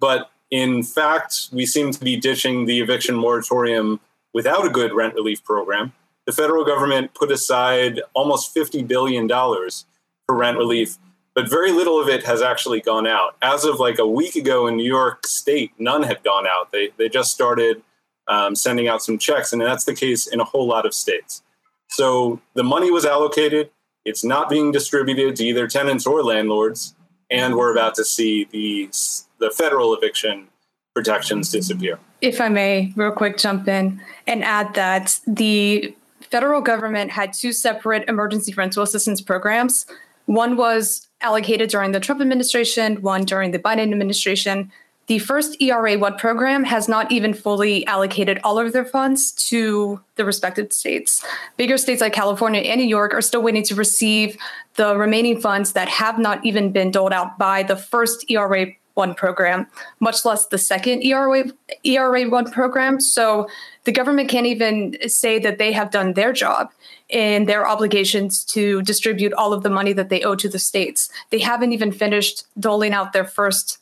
But 0.00 0.30
in 0.50 0.82
fact, 0.82 1.48
we 1.52 1.64
seem 1.64 1.92
to 1.92 2.00
be 2.00 2.16
ditching 2.16 2.66
the 2.66 2.80
eviction 2.80 3.14
moratorium 3.14 4.00
without 4.34 4.66
a 4.66 4.68
good 4.68 4.92
rent 4.92 5.14
relief 5.14 5.42
program. 5.42 5.92
The 6.26 6.32
federal 6.32 6.64
government 6.64 7.14
put 7.14 7.30
aside 7.30 8.00
almost 8.14 8.54
$50 8.54 8.86
billion 8.86 9.28
for 9.28 10.36
rent 10.36 10.58
relief, 10.58 10.98
but 11.34 11.48
very 11.48 11.70
little 11.70 12.00
of 12.00 12.08
it 12.08 12.24
has 12.24 12.42
actually 12.42 12.80
gone 12.80 13.06
out. 13.06 13.36
As 13.40 13.64
of 13.64 13.78
like 13.78 13.98
a 13.98 14.06
week 14.06 14.34
ago 14.34 14.66
in 14.66 14.76
New 14.76 14.84
York 14.86 15.26
State, 15.26 15.72
none 15.78 16.02
had 16.02 16.22
gone 16.24 16.46
out. 16.46 16.72
They, 16.72 16.90
they 16.96 17.08
just 17.08 17.30
started 17.30 17.82
um, 18.26 18.56
sending 18.56 18.88
out 18.88 19.02
some 19.02 19.18
checks, 19.18 19.52
and 19.52 19.62
that's 19.62 19.84
the 19.84 19.94
case 19.94 20.26
in 20.26 20.40
a 20.40 20.44
whole 20.44 20.66
lot 20.66 20.86
of 20.86 20.94
states. 20.94 21.42
So 21.88 22.40
the 22.54 22.64
money 22.64 22.90
was 22.90 23.04
allocated, 23.04 23.70
it's 24.04 24.24
not 24.24 24.48
being 24.48 24.72
distributed 24.72 25.36
to 25.36 25.44
either 25.44 25.66
tenants 25.66 26.06
or 26.06 26.22
landlords 26.22 26.94
and 27.30 27.56
we're 27.56 27.72
about 27.72 27.94
to 27.96 28.04
see 28.04 28.44
the 28.44 28.90
the 29.38 29.50
federal 29.50 29.94
eviction 29.94 30.48
protections 30.94 31.50
disappear. 31.50 31.98
If 32.20 32.40
I 32.40 32.48
may, 32.48 32.92
real 32.96 33.12
quick, 33.12 33.36
jump 33.36 33.68
in 33.68 34.00
and 34.26 34.44
add 34.44 34.74
that 34.74 35.18
the 35.26 35.94
federal 36.30 36.60
government 36.60 37.10
had 37.10 37.32
two 37.32 37.52
separate 37.52 38.08
emergency 38.08 38.54
rental 38.54 38.82
assistance 38.82 39.20
programs. 39.20 39.86
One 40.26 40.56
was 40.56 41.06
allocated 41.20 41.68
during 41.68 41.92
the 41.92 42.00
Trump 42.00 42.20
administration, 42.20 43.02
one 43.02 43.24
during 43.24 43.50
the 43.50 43.58
Biden 43.58 43.92
administration. 43.92 44.72
The 45.06 45.18
first 45.18 45.60
ERA 45.60 45.98
1 45.98 46.16
program 46.16 46.64
has 46.64 46.88
not 46.88 47.12
even 47.12 47.34
fully 47.34 47.86
allocated 47.86 48.40
all 48.42 48.58
of 48.58 48.72
their 48.72 48.84
funds 48.84 49.32
to 49.48 50.00
the 50.16 50.24
respective 50.24 50.72
states. 50.72 51.24
Bigger 51.56 51.76
states 51.76 52.00
like 52.00 52.14
California 52.14 52.62
and 52.62 52.80
New 52.80 52.86
York 52.86 53.12
are 53.12 53.20
still 53.20 53.42
waiting 53.42 53.62
to 53.64 53.74
receive 53.74 54.38
the 54.76 54.96
remaining 54.96 55.40
funds 55.40 55.72
that 55.72 55.88
have 55.88 56.18
not 56.18 56.44
even 56.44 56.72
been 56.72 56.90
doled 56.90 57.12
out 57.12 57.38
by 57.38 57.62
the 57.62 57.76
first 57.76 58.30
ERA 58.30 58.68
1 58.94 59.14
program, 59.14 59.66
much 60.00 60.24
less 60.24 60.46
the 60.46 60.58
second 60.58 61.02
ERA, 61.02 61.44
ERA 61.84 62.28
1 62.28 62.50
program. 62.50 63.00
So 63.00 63.48
the 63.84 63.92
government 63.92 64.30
can't 64.30 64.46
even 64.46 64.96
say 65.08 65.38
that 65.40 65.58
they 65.58 65.72
have 65.72 65.90
done 65.90 66.14
their 66.14 66.32
job 66.32 66.70
in 67.08 67.44
their 67.44 67.66
obligations 67.66 68.44
to 68.44 68.82
distribute 68.82 69.32
all 69.34 69.52
of 69.52 69.62
the 69.62 69.70
money 69.70 69.92
that 69.92 70.08
they 70.08 70.22
owe 70.22 70.36
to 70.36 70.48
the 70.48 70.58
states. 70.58 71.10
They 71.30 71.40
haven't 71.40 71.72
even 71.72 71.92
finished 71.92 72.44
doling 72.58 72.92
out 72.92 73.12
their 73.12 73.24
first 73.24 73.78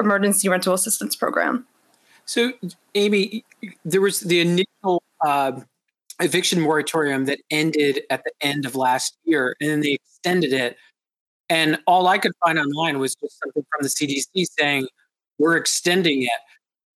emergency 0.00 0.48
rental 0.48 0.74
assistance 0.74 1.16
program. 1.16 1.66
So, 2.24 2.52
Amye, 2.94 3.42
there 3.84 4.00
was 4.00 4.20
the 4.20 4.40
initial 4.40 5.02
uh, 5.24 5.60
eviction 6.20 6.60
moratorium 6.60 7.24
that 7.24 7.40
ended 7.50 8.02
at 8.10 8.22
the 8.24 8.32
end 8.40 8.66
of 8.66 8.76
last 8.76 9.16
year, 9.24 9.56
and 9.60 9.70
then 9.70 9.80
they 9.80 9.92
extended 9.92 10.52
it. 10.52 10.76
And 11.48 11.78
all 11.86 12.06
I 12.06 12.18
could 12.18 12.32
find 12.44 12.58
online 12.58 12.98
was 12.98 13.14
just 13.14 13.38
something 13.42 13.64
from 13.70 13.82
the 13.82 13.88
CDC 13.88 14.46
saying, 14.58 14.88
we're 15.38 15.56
extending 15.56 16.22
it. 16.22 16.30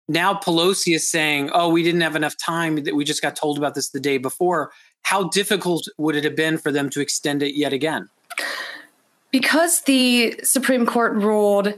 Now 0.09 0.35
Pelosi 0.35 0.95
is 0.95 1.09
saying, 1.09 1.51
oh, 1.55 1.71
we 1.71 1.83
didn't 1.83 2.01
have 2.03 2.17
enough 2.17 2.37
time, 2.37 2.83
that 2.85 2.95
we 2.95 3.05
just 3.05 3.23
got 3.23 3.37
told 3.37 3.57
about 3.57 3.75
this 3.75 3.91
the 3.91 4.01
day 4.01 4.19
before. 4.19 4.73
How 5.03 5.29
difficult 5.29 5.87
would 5.97 6.17
it 6.17 6.25
have 6.25 6.37
been 6.37 6.59
for 6.59 6.71
them 6.71 6.91
to 6.91 7.01
extend 7.01 7.43
it 7.43 7.57
yet 7.57 7.73
again? 7.73 8.09
Because 9.31 9.81
the 9.83 10.39
Supreme 10.43 10.85
Court 10.85 11.15
ruled 11.15 11.73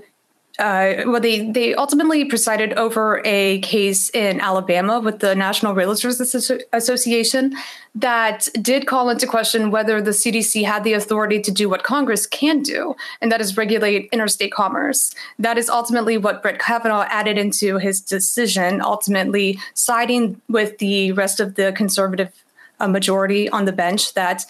uh, 0.59 1.03
well, 1.07 1.21
they 1.21 1.51
they 1.51 1.75
ultimately 1.75 2.25
presided 2.25 2.75
over 2.75 3.21
a 3.25 3.59
case 3.61 4.09
in 4.11 4.41
Alabama 4.41 5.01
with 5.01 5.19
the 5.19 5.35
National 5.35 5.75
Realtors 5.75 6.21
Association 6.73 7.57
that 7.97 8.47
did 8.63 8.87
call 8.87 9.11
into 9.11 9.27
question 9.27 9.73
whether 9.73 10.01
the 10.01 10.13
CDC 10.13 10.65
had 10.65 10.85
the 10.85 10.93
authority 10.93 11.41
to 11.41 11.51
do 11.51 11.69
what 11.69 11.83
Congress 11.83 12.25
can 12.25 12.63
do, 12.63 12.95
and 13.21 13.33
that 13.33 13.41
is 13.41 13.57
regulate 13.57 14.09
interstate 14.13 14.53
commerce. 14.53 15.13
That 15.41 15.59
is 15.59 15.69
ultimately 15.69 16.19
what 16.19 16.41
Brett 16.41 16.61
Kavanaugh 16.61 17.07
added 17.09 17.37
into 17.37 17.79
his 17.79 18.01
decision, 18.01 18.81
ultimately 18.81 19.59
siding 19.75 20.41
with 20.49 20.79
the 20.79 21.11
rest 21.13 21.41
of 21.41 21.57
the 21.57 21.73
conservative 21.73 22.31
uh, 22.79 22.87
majority 22.87 23.49
on 23.49 23.65
the 23.65 23.73
bench 23.73 24.15
that 24.15 24.47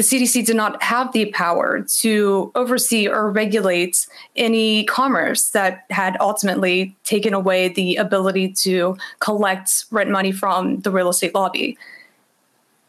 the 0.00 0.06
CDC 0.06 0.46
did 0.46 0.56
not 0.56 0.82
have 0.82 1.12
the 1.12 1.26
power 1.26 1.82
to 1.98 2.50
oversee 2.54 3.06
or 3.06 3.30
regulate 3.30 4.06
any 4.34 4.84
commerce 4.84 5.50
that 5.50 5.84
had 5.90 6.16
ultimately 6.20 6.96
taken 7.04 7.34
away 7.34 7.68
the 7.68 7.96
ability 7.96 8.50
to 8.50 8.96
collect 9.18 9.84
rent 9.90 10.08
money 10.08 10.32
from 10.32 10.80
the 10.80 10.90
real 10.90 11.10
estate 11.10 11.34
lobby. 11.34 11.76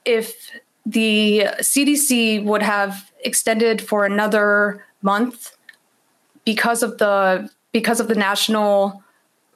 If 0.06 0.52
the 0.86 1.48
CDC 1.60 2.46
would 2.46 2.62
have 2.62 3.12
extended 3.26 3.82
for 3.82 4.06
another 4.06 4.86
month 5.02 5.58
because 6.46 6.82
of 6.82 6.98
the 6.98 7.50
because 7.74 8.00
of 8.00 8.08
the 8.08 8.16
national 8.16 9.01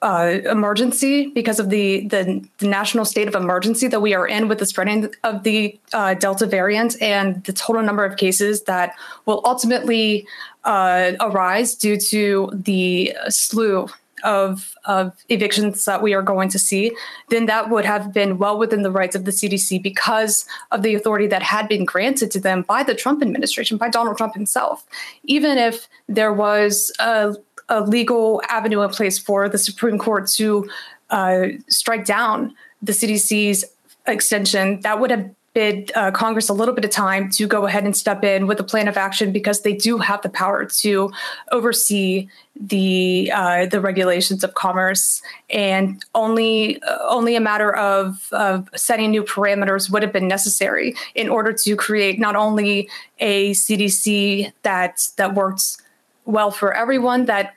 uh, 0.05 0.39
emergency 0.51 1.31
because 1.33 1.59
of 1.59 1.71
the, 1.71 2.07
the, 2.09 2.47
the 2.59 2.67
national 2.67 3.05
state 3.05 3.27
of 3.27 3.33
emergency 3.33 3.87
that 3.87 4.01
we 4.01 4.13
are 4.13 4.27
in 4.27 4.47
with 4.47 4.59
the 4.59 4.65
spreading 4.65 5.11
of 5.23 5.41
the 5.41 5.77
uh, 5.93 6.13
Delta 6.13 6.45
variant 6.45 6.95
and 7.01 7.43
the 7.45 7.53
total 7.53 7.81
number 7.81 8.05
of 8.05 8.15
cases 8.15 8.61
that 8.65 8.93
will 9.25 9.41
ultimately 9.45 10.27
uh, 10.63 11.13
arise 11.19 11.73
due 11.73 11.97
to 11.97 12.51
the 12.53 13.15
slew 13.29 13.89
of, 14.23 14.75
of 14.85 15.13
evictions 15.29 15.85
that 15.85 16.03
we 16.03 16.13
are 16.13 16.21
going 16.21 16.49
to 16.49 16.59
see, 16.59 16.95
then 17.29 17.47
that 17.47 17.71
would 17.71 17.85
have 17.85 18.13
been 18.13 18.37
well 18.37 18.59
within 18.59 18.83
the 18.83 18.91
rights 18.91 19.15
of 19.15 19.25
the 19.25 19.31
CDC 19.31 19.81
because 19.81 20.45
of 20.71 20.83
the 20.83 20.93
authority 20.93 21.25
that 21.27 21.41
had 21.41 21.67
been 21.67 21.83
granted 21.83 22.29
to 22.31 22.39
them 22.39 22.61
by 22.61 22.83
the 22.83 22.93
Trump 22.93 23.23
administration, 23.23 23.77
by 23.77 23.89
Donald 23.89 24.17
Trump 24.17 24.35
himself. 24.35 24.85
Even 25.23 25.57
if 25.57 25.87
there 26.07 26.33
was 26.33 26.91
a 26.99 27.35
a 27.69 27.81
legal 27.81 28.41
avenue 28.49 28.81
in 28.81 28.89
place 28.89 29.17
for 29.17 29.49
the 29.49 29.57
Supreme 29.57 29.97
Court 29.97 30.27
to 30.35 30.69
uh, 31.09 31.47
strike 31.67 32.05
down 32.05 32.55
the 32.81 32.91
CDC's 32.91 33.65
extension, 34.07 34.79
that 34.81 34.99
would 34.99 35.11
have 35.11 35.29
bid 35.55 35.89
uh, 35.95 36.11
Congress 36.11 36.49
a 36.49 36.53
little 36.53 36.75
bit 36.75 36.83
of 36.85 36.91
time 36.91 37.29
to 37.31 37.47
go 37.47 37.65
ahead 37.65 37.85
and 37.85 37.95
step 37.95 38.23
in 38.23 38.45
with 38.45 38.59
a 38.59 38.63
plan 38.63 38.87
of 38.87 38.97
action 38.97 39.31
because 39.31 39.61
they 39.61 39.73
do 39.73 39.97
have 39.97 40.21
the 40.21 40.29
power 40.29 40.65
to 40.65 41.11
oversee 41.51 42.27
the 42.59 43.31
uh, 43.33 43.65
the 43.65 43.81
regulations 43.81 44.43
of 44.43 44.53
commerce, 44.53 45.21
and 45.49 46.05
only 46.13 46.81
uh, 46.83 46.97
only 47.09 47.35
a 47.35 47.39
matter 47.41 47.73
of, 47.75 48.27
of 48.31 48.69
setting 48.75 49.11
new 49.11 49.23
parameters 49.23 49.89
would 49.89 50.03
have 50.03 50.13
been 50.13 50.27
necessary 50.27 50.95
in 51.15 51.29
order 51.29 51.51
to 51.51 51.75
create 51.75 52.19
not 52.19 52.35
only 52.35 52.89
a 53.19 53.51
CDC 53.51 54.51
that 54.63 55.07
that 55.17 55.33
works 55.33 55.81
well 56.25 56.51
for 56.51 56.73
everyone 56.73 57.25
that 57.25 57.55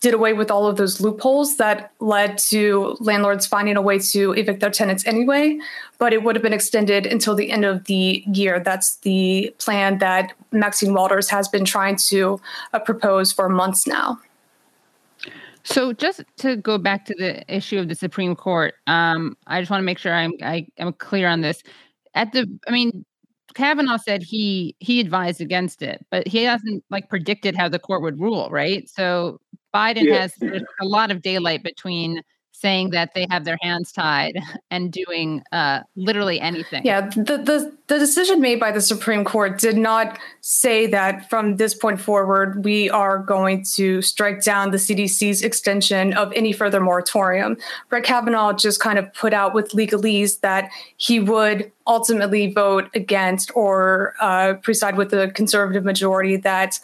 did 0.00 0.14
away 0.14 0.32
with 0.32 0.50
all 0.50 0.66
of 0.66 0.76
those 0.76 1.00
loopholes 1.00 1.56
that 1.56 1.92
led 2.00 2.38
to 2.38 2.96
landlords 3.00 3.46
finding 3.46 3.76
a 3.76 3.82
way 3.82 3.98
to 3.98 4.32
evict 4.32 4.60
their 4.60 4.70
tenants 4.70 5.04
anyway, 5.06 5.58
but 5.98 6.12
it 6.12 6.22
would 6.22 6.36
have 6.36 6.42
been 6.42 6.52
extended 6.52 7.04
until 7.04 7.34
the 7.34 7.50
end 7.50 7.64
of 7.64 7.84
the 7.84 8.22
year. 8.32 8.60
That's 8.60 8.96
the 8.98 9.52
plan 9.58 9.98
that 9.98 10.32
Maxine 10.52 10.94
Waters 10.94 11.28
has 11.30 11.48
been 11.48 11.64
trying 11.64 11.96
to 12.08 12.40
uh, 12.72 12.78
propose 12.78 13.32
for 13.32 13.48
months 13.48 13.86
now. 13.86 14.20
So, 15.64 15.92
just 15.92 16.22
to 16.38 16.56
go 16.56 16.78
back 16.78 17.04
to 17.06 17.14
the 17.18 17.44
issue 17.54 17.78
of 17.78 17.88
the 17.88 17.94
Supreme 17.94 18.34
Court, 18.34 18.74
um, 18.86 19.36
I 19.46 19.60
just 19.60 19.70
want 19.70 19.82
to 19.82 19.84
make 19.84 19.98
sure 19.98 20.14
I'm 20.14 20.32
I, 20.42 20.66
am 20.78 20.92
clear 20.94 21.28
on 21.28 21.42
this. 21.42 21.62
At 22.14 22.32
the, 22.32 22.48
I 22.66 22.70
mean, 22.70 23.04
Kavanaugh 23.58 23.96
said 23.96 24.22
he 24.22 24.76
he 24.78 25.00
advised 25.00 25.40
against 25.40 25.82
it, 25.82 26.06
but 26.12 26.28
he 26.28 26.44
hasn't 26.44 26.84
like 26.90 27.08
predicted 27.08 27.56
how 27.56 27.68
the 27.68 27.80
court 27.80 28.02
would 28.02 28.20
rule, 28.20 28.48
right? 28.50 28.88
So 28.88 29.40
Biden 29.74 30.04
yeah. 30.04 30.20
has 30.20 30.32
a 30.80 30.84
lot 30.84 31.10
of 31.10 31.22
daylight 31.22 31.64
between 31.64 32.22
saying 32.52 32.90
that 32.90 33.14
they 33.14 33.26
have 33.30 33.44
their 33.44 33.58
hands 33.60 33.92
tied 33.92 34.36
and 34.70 34.92
doing 34.92 35.42
uh, 35.52 35.80
literally 35.94 36.40
anything. 36.40 36.84
Yeah, 36.84 37.02
the, 37.02 37.38
the 37.38 37.76
the 37.86 37.98
decision 37.98 38.40
made 38.40 38.60
by 38.60 38.72
the 38.72 38.80
Supreme 38.80 39.24
Court 39.24 39.58
did 39.58 39.76
not 39.76 40.18
say 40.40 40.86
that 40.88 41.30
from 41.30 41.56
this 41.56 41.74
point 41.74 42.00
forward 42.00 42.64
we 42.64 42.90
are 42.90 43.18
going 43.18 43.64
to 43.76 44.02
strike 44.02 44.42
down 44.42 44.72
the 44.72 44.76
CDC's 44.76 45.42
extension 45.42 46.12
of 46.14 46.32
any 46.34 46.52
further 46.52 46.80
moratorium. 46.80 47.56
Brett 47.88 48.04
Kavanaugh 48.04 48.52
just 48.52 48.80
kind 48.80 48.98
of 48.98 49.12
put 49.14 49.32
out 49.32 49.54
with 49.54 49.70
legalese 49.70 50.40
that 50.40 50.70
he 50.96 51.20
would 51.20 51.70
ultimately 51.86 52.52
vote 52.52 52.90
against 52.94 53.50
or 53.54 54.14
uh, 54.20 54.54
preside 54.62 54.96
with 54.96 55.10
the 55.10 55.30
conservative 55.34 55.84
majority 55.84 56.36
that 56.36 56.78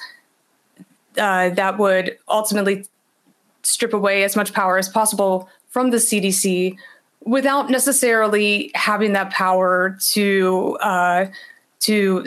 uh, 1.18 1.50
that 1.50 1.78
would 1.78 2.18
ultimately 2.28 2.87
strip 3.66 3.92
away 3.92 4.25
as 4.25 4.37
much 4.37 4.52
power 4.52 4.78
as 4.78 4.88
possible 4.88 5.49
from 5.68 5.90
the 5.90 5.97
CDC 5.99 6.76
without 7.25 7.71
necessarily 7.71 8.71
having 8.75 9.12
that 9.12 9.30
power 9.30 9.99
to 10.11 10.76
uh, 10.80 11.26
to 11.80 12.25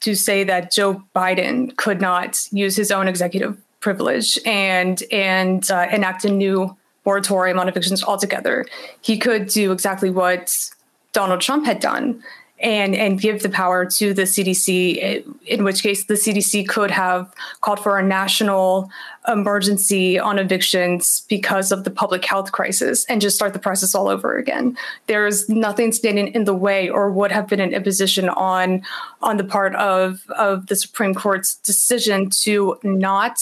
to 0.00 0.14
say 0.14 0.44
that 0.44 0.72
Joe 0.72 1.02
Biden 1.14 1.76
could 1.76 2.00
not 2.00 2.46
use 2.52 2.76
his 2.76 2.90
own 2.90 3.08
executive 3.08 3.58
privilege 3.80 4.38
and 4.44 5.02
and 5.12 5.68
uh, 5.70 5.86
enact 5.92 6.24
a 6.24 6.30
new 6.30 6.76
moratorium 7.04 7.58
on 7.58 7.68
evictions 7.68 8.02
altogether. 8.02 8.66
He 9.00 9.18
could 9.18 9.48
do 9.48 9.72
exactly 9.72 10.10
what 10.10 10.70
Donald 11.12 11.40
Trump 11.40 11.64
had 11.64 11.80
done 11.80 12.22
and 12.60 12.94
and 12.94 13.20
give 13.20 13.42
the 13.42 13.48
power 13.48 13.84
to 13.84 14.12
the 14.12 14.22
CDC. 14.22 15.24
In 15.46 15.64
which 15.64 15.82
case, 15.82 16.04
the 16.04 16.14
CDC 16.14 16.68
could 16.68 16.90
have 16.90 17.32
called 17.60 17.80
for 17.80 17.98
a 17.98 18.02
national 18.02 18.90
emergency 19.26 20.18
on 20.18 20.38
evictions 20.38 21.24
because 21.28 21.70
of 21.70 21.84
the 21.84 21.90
public 21.90 22.24
health 22.24 22.52
crisis, 22.52 23.04
and 23.06 23.20
just 23.20 23.36
start 23.36 23.52
the 23.52 23.58
process 23.58 23.94
all 23.94 24.08
over 24.08 24.36
again. 24.36 24.76
There's 25.06 25.48
nothing 25.48 25.92
standing 25.92 26.28
in 26.28 26.44
the 26.44 26.54
way, 26.54 26.88
or 26.88 27.10
would 27.10 27.32
have 27.32 27.46
been 27.48 27.60
an 27.60 27.72
imposition 27.72 28.28
on 28.28 28.82
on 29.22 29.36
the 29.36 29.44
part 29.44 29.74
of 29.76 30.24
of 30.30 30.66
the 30.66 30.76
Supreme 30.76 31.14
Court's 31.14 31.54
decision 31.56 32.30
to 32.42 32.78
not. 32.82 33.40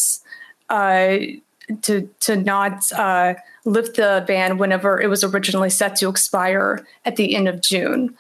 Uh, 0.68 1.18
to 1.82 2.08
to 2.20 2.36
not 2.36 2.80
uh, 2.92 3.34
lift 3.64 3.96
the 3.96 4.24
ban 4.26 4.58
whenever 4.58 5.00
it 5.00 5.08
was 5.08 5.24
originally 5.24 5.70
set 5.70 5.96
to 5.96 6.08
expire 6.08 6.86
at 7.04 7.16
the 7.16 7.34
end 7.34 7.48
of 7.48 7.60
June 7.60 8.16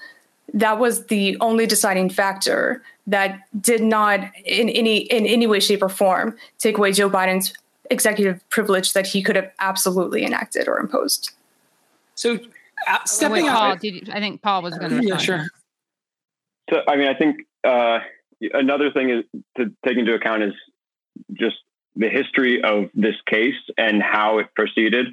that 0.54 0.78
was 0.78 1.06
the 1.06 1.36
only 1.40 1.66
deciding 1.66 2.08
factor 2.08 2.82
that 3.06 3.40
did 3.60 3.82
not 3.82 4.20
in 4.44 4.68
any 4.68 4.98
in 4.98 5.26
any 5.26 5.46
way 5.46 5.60
shape 5.60 5.82
or 5.82 5.88
form 5.88 6.36
take 6.58 6.78
away 6.78 6.92
joe 6.92 7.10
biden's 7.10 7.52
executive 7.90 8.48
privilege 8.48 8.92
that 8.92 9.06
he 9.06 9.22
could 9.22 9.36
have 9.36 9.50
absolutely 9.60 10.24
enacted 10.24 10.68
or 10.68 10.78
imposed. 10.78 11.30
So 12.14 12.38
uh, 12.88 13.04
stepping 13.04 13.44
Wait, 13.44 13.52
paul, 13.52 13.76
you, 13.82 14.02
i 14.12 14.20
think 14.20 14.42
paul 14.42 14.62
was 14.62 14.76
going 14.78 15.00
to 15.00 15.06
yeah 15.06 15.16
sure. 15.16 15.46
So 16.70 16.80
i 16.88 16.96
mean 16.96 17.08
i 17.08 17.14
think 17.14 17.36
uh, 17.64 18.00
another 18.52 18.90
thing 18.90 19.10
is 19.10 19.24
to 19.56 19.72
take 19.86 19.96
into 19.96 20.14
account 20.14 20.42
is 20.42 20.54
just 21.34 21.56
the 21.96 22.08
history 22.08 22.62
of 22.62 22.90
this 22.94 23.14
case 23.28 23.54
and 23.78 24.02
how 24.02 24.38
it 24.38 24.48
proceeded. 24.54 25.06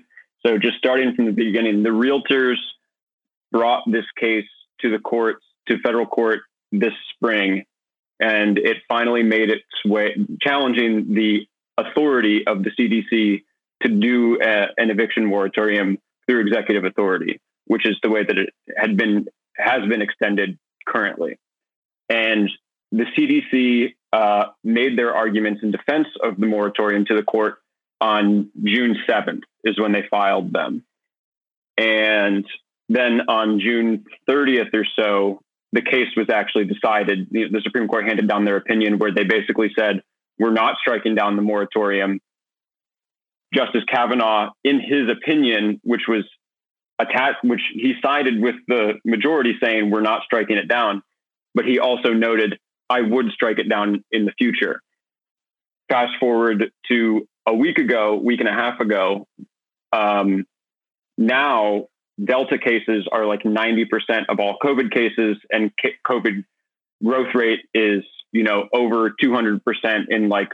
So 0.46 0.58
just 0.58 0.78
starting 0.78 1.16
from 1.16 1.26
the 1.26 1.32
beginning 1.32 1.84
the 1.84 1.90
realtors 1.90 2.58
brought 3.52 3.84
this 3.90 4.06
case 4.20 4.50
to 4.84 4.92
the 4.92 5.00
courts, 5.00 5.44
to 5.68 5.80
federal 5.80 6.06
court 6.06 6.42
this 6.72 6.94
spring, 7.16 7.66
and 8.20 8.58
it 8.58 8.78
finally 8.88 9.24
made 9.24 9.50
its 9.50 9.64
way, 9.86 10.16
challenging 10.42 11.14
the 11.14 11.48
authority 11.78 12.46
of 12.46 12.64
the 12.64 12.72
CDC 12.72 13.44
to 13.82 13.90
do 13.90 14.40
a, 14.42 14.68
an 14.78 14.90
eviction 14.92 15.26
moratorium 15.26 15.98
through 16.28 16.42
executive 16.42 16.86
authority, 16.86 17.40
which 17.66 17.88
is 17.88 17.98
the 18.02 18.10
way 18.10 18.24
that 18.24 18.38
it 18.38 18.50
had 18.78 18.96
been 18.96 19.26
has 19.58 19.88
been 19.88 20.02
extended 20.02 20.58
currently. 20.88 21.38
And 22.10 22.50
the 22.92 23.06
CDC 23.18 23.94
uh, 24.12 24.52
made 24.64 24.98
their 24.98 25.14
arguments 25.16 25.62
in 25.64 25.72
defense 25.72 26.08
of 26.24 26.38
the 26.38 26.46
moratorium 26.46 27.06
to 27.06 27.16
the 27.16 27.24
court 27.24 27.58
on 28.02 28.50
June 28.64 28.98
7th, 29.08 29.42
is 29.64 29.80
when 29.80 29.92
they 29.92 30.04
filed 30.10 30.52
them. 30.52 30.84
And 31.78 32.46
then 32.94 33.22
on 33.28 33.60
June 33.60 34.06
30th 34.30 34.74
or 34.74 34.86
so, 34.96 35.42
the 35.72 35.82
case 35.82 36.10
was 36.16 36.30
actually 36.30 36.66
decided. 36.66 37.28
The, 37.32 37.46
the 37.52 37.62
Supreme 37.64 37.88
Court 37.88 38.06
handed 38.06 38.28
down 38.28 38.46
their 38.46 38.58
opinion 38.58 39.00
where 39.00 39.12
they 39.12 39.24
basically 39.24 39.72
said, 39.78 40.04
we're 40.38 40.52
not 40.52 40.76
striking 40.80 41.16
down 41.16 41.36
the 41.36 41.42
moratorium. 41.42 42.20
Justice 43.54 43.84
Kavanaugh, 43.88 44.52
in 44.64 44.80
his 44.80 45.10
opinion, 45.10 45.82
which 45.84 46.04
was 46.08 46.24
attached, 47.00 47.44
which 47.44 47.62
he 47.74 47.96
sided 48.02 48.40
with 48.40 48.56
the 48.68 48.94
majority 49.04 49.56
saying 49.62 49.90
we're 49.90 50.02
not 50.02 50.22
striking 50.24 50.58
it 50.58 50.68
down, 50.68 51.02
but 51.56 51.66
he 51.66 51.80
also 51.80 52.14
noted 52.14 52.60
I 52.90 53.02
would 53.02 53.32
strike 53.32 53.58
it 53.58 53.70
down 53.70 54.04
in 54.12 54.26
the 54.26 54.34
future. 54.38 54.82
Fast 55.90 56.14
forward 56.20 56.72
to 56.90 57.28
a 57.48 57.54
week 57.54 57.80
ago, 57.80 58.16
week 58.16 58.40
and 58.40 58.50
a 58.50 58.54
half 58.54 58.80
ago. 58.80 59.28
Um, 59.92 60.46
now 61.18 61.88
Delta 62.24 62.58
cases 62.58 63.08
are 63.12 63.26
like 63.26 63.44
90% 63.44 63.86
of 64.30 64.40
all 64.40 64.58
COVID 64.64 64.92
cases, 64.92 65.38
and 65.52 65.72
COVID 66.08 66.44
growth 67.04 67.34
rate 67.34 67.62
is, 67.74 68.04
you 68.32 68.44
know, 68.44 68.68
over 68.74 69.14
200% 69.22 69.60
in 70.10 70.30
like, 70.30 70.50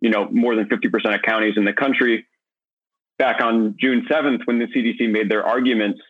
you 0.00 0.10
know, 0.10 0.28
more 0.30 0.54
than 0.54 0.68
50% 0.68 1.14
of 1.14 1.22
counties 1.22 1.54
in 1.56 1.64
the 1.64 1.72
country. 1.72 2.26
Back 3.18 3.40
on 3.42 3.74
June 3.80 4.06
7th, 4.08 4.40
when 4.44 4.58
the 4.58 4.66
CDC 4.66 5.10
made 5.10 5.30
their 5.30 5.44
arguments, 5.44 6.00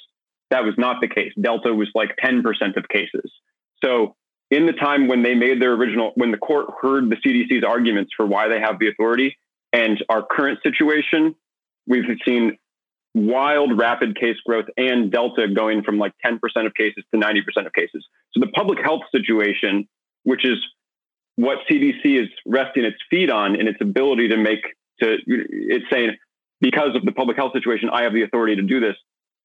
that 0.51 0.65
was 0.65 0.75
not 0.77 1.01
the 1.01 1.09
case. 1.09 1.33
Delta 1.41 1.73
was 1.73 1.89
like 1.95 2.17
10% 2.23 2.43
of 2.77 2.89
cases. 2.89 3.31
So, 3.83 4.15
in 4.51 4.65
the 4.67 4.73
time 4.73 5.09
when 5.09 5.23
they 5.23 5.35
made 5.35 5.61
their 5.61 5.75
original, 5.75 6.13
when 6.15 6.31
the 6.31 6.39
court 6.39 6.67
heard 6.81 7.11
the 7.11 7.17
CDC's 7.17 7.65
arguments 7.65 8.13
for 8.17 8.27
why 8.27 8.49
they 8.49 8.59
have 8.59 8.79
the 8.79 8.89
authority 8.89 9.37
and 9.73 10.03
our 10.09 10.25
current 10.25 10.61
situation, 10.63 11.35
we've 11.87 12.05
seen 12.27 12.57
wild 13.27 13.79
rapid 13.79 14.19
case 14.19 14.37
growth 14.47 14.67
and 14.77 15.11
delta 15.11 15.49
going 15.49 15.83
from 15.83 15.99
like 15.99 16.13
10% 16.25 16.39
of 16.67 16.75
cases 16.75 17.05
to 17.13 17.21
90% 17.21 17.67
of 17.67 17.73
cases. 17.73 18.07
So 18.33 18.41
the 18.41 18.49
public 18.49 18.79
health 18.83 19.03
situation 19.13 19.89
which 20.25 20.45
is 20.45 20.59
what 21.37 21.59
cdc 21.71 22.05
is 22.05 22.29
resting 22.45 22.85
its 22.85 22.97
feet 23.09 23.31
on 23.31 23.55
in 23.59 23.69
its 23.69 23.79
ability 23.81 24.29
to 24.29 24.37
make 24.37 24.59
to 25.01 25.17
it's 25.27 25.85
saying 25.91 26.17
because 26.61 26.97
of 26.97 27.05
the 27.05 27.13
public 27.13 27.37
health 27.37 27.53
situation 27.53 27.89
i 27.93 28.03
have 28.03 28.13
the 28.13 28.23
authority 28.23 28.57
to 28.57 28.63
do 28.63 28.81
this 28.81 28.97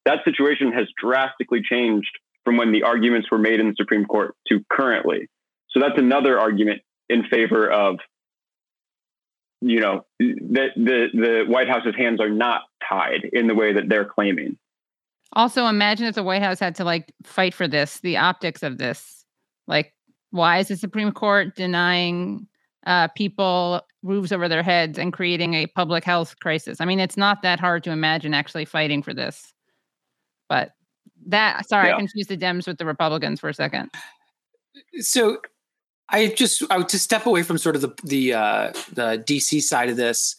that 0.05 0.19
situation 0.25 0.71
has 0.73 0.87
drastically 1.01 1.61
changed 1.61 2.09
from 2.43 2.57
when 2.57 2.71
the 2.71 2.83
arguments 2.83 3.31
were 3.31 3.37
made 3.37 3.59
in 3.59 3.67
the 3.67 3.75
supreme 3.77 4.05
court 4.05 4.35
to 4.47 4.63
currently. 4.69 5.29
So 5.69 5.79
that's 5.79 5.97
another 5.97 6.39
argument 6.39 6.81
in 7.09 7.23
favor 7.31 7.71
of 7.71 7.97
you 9.63 9.79
know 9.79 10.05
the, 10.19 10.67
the 10.75 11.07
the 11.13 11.43
White 11.47 11.69
House's 11.69 11.95
hands 11.95 12.19
are 12.19 12.29
not 12.29 12.63
tied 12.87 13.29
in 13.31 13.47
the 13.47 13.55
way 13.55 13.73
that 13.73 13.87
they're 13.87 14.05
claiming. 14.05 14.57
Also, 15.33 15.65
imagine 15.65 16.05
if 16.05 16.15
the 16.15 16.23
White 16.23 16.43
House 16.43 16.59
had 16.59 16.75
to 16.75 16.83
like 16.83 17.13
fight 17.23 17.53
for 17.53 17.67
this, 17.67 17.99
the 18.01 18.17
optics 18.17 18.61
of 18.61 18.77
this. 18.77 19.25
Like, 19.67 19.93
why 20.31 20.59
is 20.59 20.67
the 20.67 20.75
Supreme 20.75 21.11
Court 21.11 21.55
denying 21.55 22.47
uh, 22.85 23.07
people 23.09 23.81
roofs 24.03 24.31
over 24.31 24.49
their 24.49 24.63
heads 24.63 24.99
and 24.99 25.13
creating 25.13 25.53
a 25.53 25.67
public 25.67 26.03
health 26.03 26.35
crisis? 26.39 26.81
I 26.81 26.85
mean, 26.85 26.99
it's 26.99 27.17
not 27.17 27.41
that 27.41 27.59
hard 27.59 27.83
to 27.85 27.91
imagine 27.91 28.33
actually 28.33 28.65
fighting 28.65 29.01
for 29.01 29.13
this. 29.13 29.53
But 30.49 30.71
that, 31.27 31.67
sorry, 31.67 31.87
yeah. 31.87 31.95
I 31.95 31.99
confused 31.99 32.29
the 32.29 32.37
Dems 32.37 32.67
with 32.67 32.77
the 32.77 32.85
Republicans 32.85 33.39
for 33.39 33.49
a 33.49 33.53
second. 33.53 33.89
So 34.99 35.37
I 36.09 36.27
just 36.27 36.63
I 36.69 36.77
would 36.77 36.89
to 36.89 36.99
step 36.99 37.25
away 37.25 37.43
from 37.43 37.57
sort 37.57 37.75
of 37.75 37.81
the 37.81 37.93
the 38.03 38.33
uh, 38.33 38.71
the 38.93 39.23
DC 39.25 39.61
side 39.61 39.89
of 39.89 39.97
this. 39.97 40.35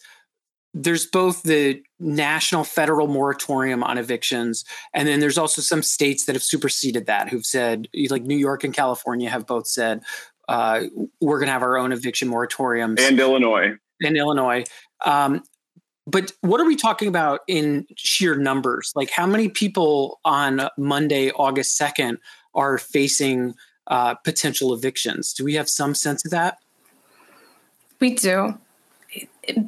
There's 0.73 1.05
both 1.05 1.43
the 1.43 1.81
national 1.99 2.65
federal 2.65 3.07
moratorium 3.07 3.81
on 3.81 3.97
evictions, 3.97 4.65
and 4.93 5.07
then 5.07 5.21
there's 5.21 5.37
also 5.37 5.61
some 5.61 5.81
states 5.81 6.25
that 6.25 6.35
have 6.35 6.43
superseded 6.43 7.05
that, 7.05 7.29
who've 7.29 7.45
said, 7.45 7.87
like 8.09 8.23
New 8.23 8.37
York 8.37 8.63
and 8.63 8.73
California, 8.73 9.29
have 9.29 9.47
both 9.47 9.67
said 9.67 10.01
uh, 10.49 10.81
we're 11.21 11.39
going 11.39 11.47
to 11.47 11.53
have 11.53 11.63
our 11.63 11.77
own 11.77 11.91
eviction 11.91 12.29
moratoriums, 12.29 12.99
and 12.99 13.19
Illinois, 13.19 13.73
and 14.01 14.17
Illinois. 14.17 14.65
Um, 15.05 15.43
but 16.07 16.33
what 16.41 16.61
are 16.61 16.65
we 16.65 16.75
talking 16.75 17.07
about 17.07 17.41
in 17.47 17.87
sheer 17.95 18.35
numbers? 18.35 18.91
Like 18.95 19.09
how 19.09 19.25
many 19.25 19.49
people 19.49 20.19
on 20.23 20.69
Monday, 20.77 21.31
August 21.31 21.79
2nd 21.79 22.17
are 22.53 22.77
facing 22.77 23.55
uh, 23.87 24.15
potential 24.15 24.73
evictions? 24.73 25.33
Do 25.33 25.43
we 25.43 25.55
have 25.55 25.69
some 25.69 25.95
sense 25.95 26.25
of 26.25 26.31
that? 26.31 26.57
We 27.99 28.15
do. 28.15 28.57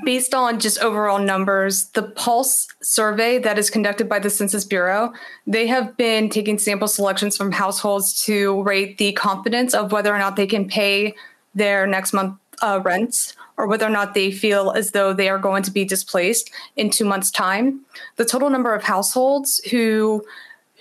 Based 0.03 0.33
on 0.33 0.59
just 0.59 0.79
overall 0.79 1.19
numbers, 1.19 1.85
the 1.89 2.03
Pulse 2.03 2.67
survey 2.81 3.37
that 3.39 3.57
is 3.57 3.69
conducted 3.69 4.09
by 4.09 4.19
the 4.19 4.29
Census 4.29 4.65
Bureau, 4.65 5.13
they 5.45 5.67
have 5.67 5.95
been 5.95 6.29
taking 6.29 6.57
sample 6.57 6.87
selections 6.87 7.37
from 7.37 7.51
households 7.51 8.23
to 8.25 8.61
rate 8.63 8.97
the 8.97 9.13
confidence 9.13 9.73
of 9.73 9.91
whether 9.91 10.13
or 10.13 10.17
not 10.17 10.35
they 10.35 10.47
can 10.47 10.67
pay 10.67 11.15
their 11.53 11.87
next 11.87 12.11
month 12.11 12.37
uh, 12.61 12.81
rents 12.83 13.35
or 13.57 13.67
whether 13.67 13.85
or 13.85 13.89
not 13.89 14.13
they 14.13 14.31
feel 14.31 14.71
as 14.71 14.91
though 14.91 15.13
they 15.13 15.29
are 15.29 15.39
going 15.39 15.63
to 15.63 15.71
be 15.71 15.85
displaced 15.85 16.51
in 16.75 16.89
two 16.89 17.05
months' 17.05 17.31
time. 17.31 17.81
The 18.17 18.25
total 18.25 18.49
number 18.49 18.73
of 18.73 18.83
households 18.83 19.59
who 19.71 20.23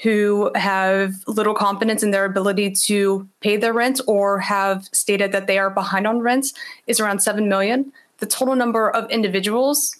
who 0.02 0.50
have 0.54 1.14
little 1.26 1.54
confidence 1.54 2.02
in 2.02 2.10
their 2.10 2.26
ability 2.26 2.70
to 2.70 3.26
pay 3.40 3.56
their 3.56 3.72
rent 3.72 4.00
or 4.06 4.38
have 4.38 4.84
stated 4.92 5.32
that 5.32 5.46
they 5.46 5.58
are 5.58 5.70
behind 5.70 6.06
on 6.06 6.20
rent 6.20 6.46
is 6.86 7.00
around 7.00 7.20
7 7.20 7.48
million. 7.48 7.92
The 8.18 8.26
total 8.26 8.56
number 8.56 8.90
of 8.90 9.10
individuals 9.10 9.96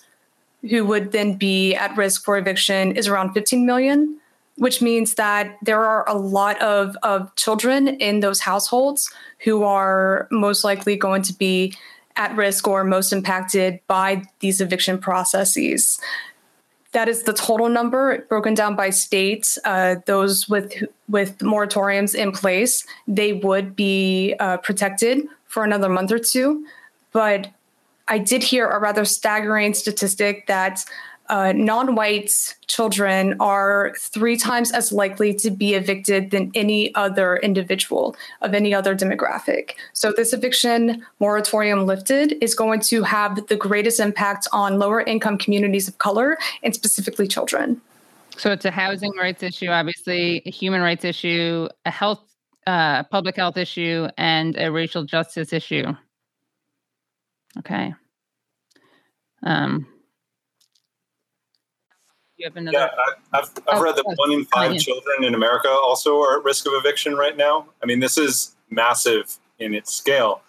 who 0.68 0.84
would 0.84 1.12
then 1.12 1.34
be 1.34 1.74
at 1.74 1.96
risk 1.96 2.24
for 2.24 2.36
eviction 2.36 2.96
is 2.96 3.08
around 3.08 3.32
15 3.32 3.64
million, 3.64 4.18
which 4.56 4.82
means 4.82 5.14
that 5.14 5.56
there 5.62 5.82
are 5.82 6.06
a 6.08 6.14
lot 6.14 6.60
of, 6.60 6.96
of 7.02 7.34
children 7.36 7.88
in 7.88 8.20
those 8.20 8.40
households 8.40 9.10
who 9.40 9.62
are 9.64 10.28
most 10.30 10.64
likely 10.64 10.96
going 10.96 11.22
to 11.22 11.32
be 11.32 11.74
at 12.16 12.34
risk 12.36 12.66
or 12.66 12.84
most 12.84 13.12
impacted 13.12 13.80
by 13.86 14.22
these 14.40 14.60
eviction 14.60 14.98
processes. 14.98 15.98
That 16.96 17.10
is 17.10 17.24
the 17.24 17.34
total 17.34 17.68
number 17.68 18.24
broken 18.30 18.54
down 18.54 18.74
by 18.74 18.88
states. 18.88 19.58
Uh, 19.66 19.96
those 20.06 20.48
with 20.48 20.72
with 21.10 21.36
moratoriums 21.40 22.14
in 22.14 22.32
place, 22.32 22.86
they 23.06 23.34
would 23.34 23.76
be 23.76 24.34
uh, 24.40 24.56
protected 24.56 25.28
for 25.44 25.62
another 25.62 25.90
month 25.90 26.10
or 26.10 26.18
two. 26.18 26.64
But 27.12 27.48
I 28.08 28.16
did 28.16 28.42
hear 28.42 28.66
a 28.70 28.80
rather 28.80 29.04
staggering 29.04 29.74
statistic 29.74 30.46
that 30.46 30.86
uh, 31.28 31.52
non-white 31.52 32.30
children 32.66 33.36
are 33.40 33.94
three 33.98 34.36
times 34.36 34.72
as 34.72 34.92
likely 34.92 35.34
to 35.34 35.50
be 35.50 35.74
evicted 35.74 36.30
than 36.30 36.50
any 36.54 36.94
other 36.94 37.36
individual 37.36 38.16
of 38.42 38.54
any 38.54 38.74
other 38.74 38.94
demographic. 38.94 39.72
So 39.92 40.12
this 40.12 40.32
eviction 40.32 41.04
moratorium 41.20 41.86
lifted 41.86 42.36
is 42.42 42.54
going 42.54 42.80
to 42.80 43.02
have 43.02 43.46
the 43.48 43.56
greatest 43.56 44.00
impact 44.00 44.46
on 44.52 44.78
lower 44.78 45.00
income 45.00 45.38
communities 45.38 45.88
of 45.88 45.98
color 45.98 46.38
and 46.62 46.74
specifically 46.74 47.26
children. 47.26 47.80
So 48.36 48.52
it's 48.52 48.64
a 48.64 48.70
housing 48.70 49.12
rights 49.18 49.42
issue, 49.42 49.68
obviously, 49.68 50.42
a 50.44 50.50
human 50.50 50.82
rights 50.82 51.04
issue, 51.04 51.68
a 51.86 51.90
health, 51.90 52.22
uh, 52.66 53.04
public 53.04 53.36
health 53.36 53.56
issue, 53.56 54.08
and 54.18 54.56
a 54.58 54.70
racial 54.70 55.04
justice 55.04 55.52
issue. 55.52 55.86
Okay. 57.58 57.94
Um, 59.42 59.86
you 62.36 62.46
have 62.46 62.56
another? 62.56 62.78
Yeah, 62.78 62.88
I, 63.32 63.36
have 63.38 63.50
I've 63.68 63.78
oh, 63.78 63.82
read 63.82 63.96
that 63.96 64.04
one 64.04 64.32
in 64.32 64.44
five 64.46 64.78
children 64.78 65.24
in 65.24 65.34
America 65.34 65.68
also 65.68 66.20
are 66.20 66.38
at 66.38 66.44
risk 66.44 66.66
of 66.66 66.72
eviction 66.74 67.14
right 67.14 67.36
now. 67.36 67.66
I 67.82 67.86
mean, 67.86 68.00
this 68.00 68.18
is 68.18 68.54
massive 68.70 69.38
in 69.58 69.74
its 69.74 69.92
scale. 69.92 70.42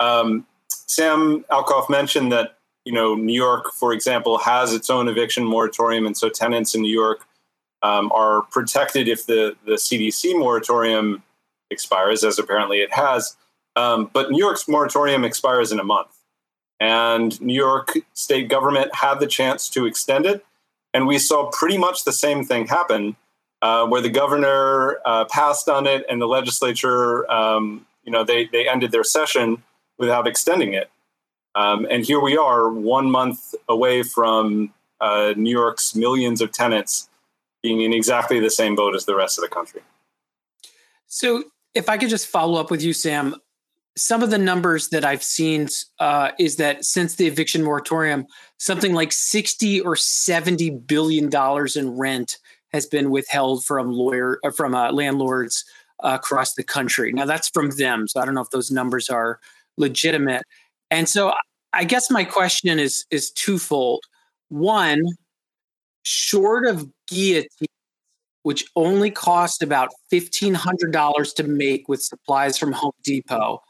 Um, 0.00 0.46
Sam 0.70 1.44
Alcoff 1.50 1.90
mentioned 1.90 2.32
that 2.32 2.56
you 2.84 2.92
know 2.92 3.14
New 3.14 3.34
York, 3.34 3.72
for 3.72 3.92
example, 3.92 4.38
has 4.38 4.72
its 4.72 4.88
own 4.90 5.08
eviction 5.08 5.44
moratorium, 5.44 6.06
and 6.06 6.16
so 6.16 6.28
tenants 6.28 6.74
in 6.74 6.82
New 6.82 6.92
York 6.92 7.26
um, 7.82 8.10
are 8.12 8.42
protected 8.42 9.08
if 9.08 9.26
the 9.26 9.56
the 9.66 9.72
CDC 9.72 10.38
moratorium 10.38 11.22
expires, 11.70 12.24
as 12.24 12.38
apparently 12.38 12.80
it 12.80 12.92
has. 12.92 13.36
Um, 13.76 14.08
but 14.12 14.30
New 14.30 14.38
York's 14.38 14.68
moratorium 14.68 15.24
expires 15.24 15.72
in 15.72 15.80
a 15.80 15.84
month, 15.84 16.16
and 16.80 17.38
New 17.40 17.54
York 17.54 17.98
state 18.14 18.48
government 18.48 18.94
had 18.94 19.20
the 19.20 19.26
chance 19.26 19.68
to 19.70 19.84
extend 19.84 20.26
it 20.26 20.44
and 20.94 21.08
we 21.08 21.18
saw 21.18 21.50
pretty 21.50 21.76
much 21.76 22.04
the 22.04 22.12
same 22.12 22.44
thing 22.44 22.66
happen, 22.68 23.16
uh, 23.60 23.86
where 23.86 24.00
the 24.00 24.08
governor 24.08 24.98
uh, 25.04 25.24
passed 25.26 25.68
on 25.68 25.86
it, 25.86 26.06
and 26.08 26.22
the 26.22 26.26
legislature, 26.26 27.30
um, 27.30 27.84
you 28.04 28.12
know, 28.12 28.24
they 28.24 28.46
they 28.46 28.68
ended 28.68 28.92
their 28.92 29.04
session 29.04 29.62
without 29.98 30.26
extending 30.26 30.72
it. 30.72 30.90
Um, 31.54 31.86
and 31.90 32.04
here 32.04 32.20
we 32.20 32.36
are, 32.36 32.68
one 32.68 33.10
month 33.10 33.54
away 33.68 34.02
from 34.02 34.72
uh, 35.00 35.34
New 35.36 35.50
York's 35.50 35.94
millions 35.94 36.40
of 36.40 36.50
tenants 36.50 37.08
being 37.62 37.80
in 37.80 37.92
exactly 37.92 38.40
the 38.40 38.50
same 38.50 38.74
boat 38.74 38.94
as 38.94 39.04
the 39.04 39.14
rest 39.14 39.38
of 39.38 39.42
the 39.42 39.48
country. 39.48 39.80
So, 41.06 41.44
if 41.74 41.88
I 41.88 41.98
could 41.98 42.08
just 42.08 42.28
follow 42.28 42.60
up 42.60 42.70
with 42.70 42.82
you, 42.82 42.92
Sam, 42.92 43.36
some 43.96 44.22
of 44.22 44.30
the 44.30 44.38
numbers 44.38 44.88
that 44.88 45.04
I've 45.04 45.22
seen 45.22 45.68
uh, 46.00 46.32
is 46.38 46.56
that 46.56 46.84
since 46.84 47.14
the 47.14 47.26
eviction 47.26 47.62
moratorium, 47.62 48.26
something 48.58 48.92
like 48.92 49.12
60 49.12 49.80
or 49.82 49.94
70 49.96 50.70
billion 50.70 51.28
dollars 51.28 51.76
in 51.76 51.96
rent 51.96 52.38
has 52.72 52.86
been 52.86 53.10
withheld 53.10 53.64
from 53.64 53.92
lawyer 53.92 54.38
uh, 54.44 54.50
from 54.50 54.74
uh, 54.74 54.90
landlords 54.90 55.64
uh, 56.02 56.18
across 56.20 56.54
the 56.54 56.64
country. 56.64 57.12
Now 57.12 57.24
that's 57.24 57.48
from 57.48 57.70
them, 57.70 58.08
so 58.08 58.20
I 58.20 58.24
don't 58.24 58.34
know 58.34 58.40
if 58.40 58.50
those 58.50 58.70
numbers 58.70 59.08
are 59.08 59.38
legitimate. 59.76 60.42
And 60.90 61.08
so 61.08 61.32
I 61.72 61.84
guess 61.84 62.10
my 62.10 62.24
question 62.24 62.78
is 62.80 63.04
is 63.10 63.30
twofold. 63.30 64.02
One, 64.48 65.02
short 66.02 66.66
of 66.66 66.88
guillotine 67.06 67.68
which 68.42 68.66
only 68.76 69.10
cost 69.10 69.62
about 69.62 69.88
$1,500 70.12 71.34
to 71.34 71.42
make 71.44 71.88
with 71.88 72.02
supplies 72.02 72.58
from 72.58 72.72
Home 72.72 72.92
Depot 73.02 73.62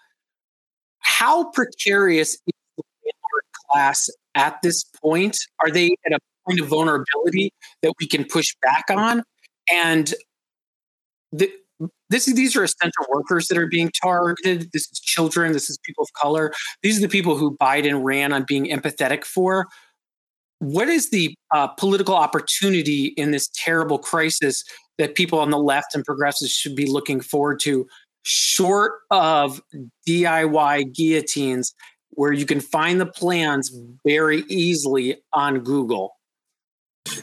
how 1.19 1.51
precarious 1.51 2.31
is 2.31 2.41
the 2.77 2.83
landlord 3.05 3.45
class 3.71 4.09
at 4.35 4.61
this 4.63 4.85
point? 5.01 5.39
Are 5.61 5.71
they 5.71 5.97
at 6.05 6.13
a 6.13 6.19
point 6.47 6.61
of 6.61 6.67
vulnerability 6.67 7.53
that 7.83 7.93
we 8.01 8.09
can 8.09 8.25
push 8.25 8.55
back 8.63 8.85
on? 8.91 9.23
And 9.73 10.13
the, 11.31 11.53
this 12.11 12.27
these 12.27 12.57
are 12.57 12.65
essential 12.65 13.05
workers 13.09 13.47
that 13.49 13.59
are 13.59 13.69
being 13.69 13.91
targeted. 14.03 14.71
This 14.73 14.89
is 14.91 15.01
children. 15.01 15.53
This 15.53 15.71
is 15.71 15.79
people 15.85 16.03
of 16.03 16.13
color. 16.21 16.53
These 16.83 16.99
are 16.99 17.03
the 17.03 17.09
people 17.09 17.37
who 17.37 17.57
Biden 17.59 18.03
ran 18.03 18.33
on 18.33 18.45
being 18.47 18.67
empathetic 18.67 19.25
for. 19.25 19.69
What 20.59 20.89
is 20.89 21.11
the 21.11 21.35
uh, 21.53 21.69
political 21.69 22.15
opportunity 22.15 23.07
in 23.17 23.31
this 23.31 23.51
terrible 23.55 23.99
crisis 23.99 24.65
that 24.99 25.15
people 25.15 25.39
on 25.39 25.51
the 25.51 25.59
left 25.59 25.95
and 25.95 26.05
progressives 26.05 26.53
should 26.53 26.77
be 26.77 26.87
looking 26.87 27.21
forward 27.21 27.61
to 27.61 27.87
short 28.25 28.95
of 29.11 29.61
DIY 30.09 30.95
guillotines 30.95 31.75
where 32.11 32.33
you 32.33 32.47
can 32.47 32.61
find 32.61 33.01
the 33.01 33.07
plans 33.07 33.77
very 34.05 34.45
easily 34.49 35.17
on 35.33 35.61
Google. 35.61 36.17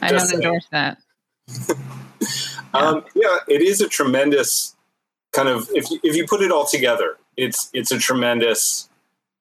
I 0.00 0.12
don't 0.12 0.32
endorse 0.32 0.66
that. 0.70 0.98
um, 2.74 3.04
yeah, 3.14 3.38
it 3.48 3.62
is 3.62 3.80
a 3.80 3.88
tremendous 3.88 4.76
kind 5.32 5.48
of 5.48 5.68
if 5.74 5.90
you, 5.90 5.98
if 6.02 6.14
you 6.14 6.26
put 6.26 6.40
it 6.42 6.52
all 6.52 6.66
together, 6.66 7.16
it's 7.36 7.70
it's 7.72 7.90
a 7.90 7.98
tremendous 7.98 8.88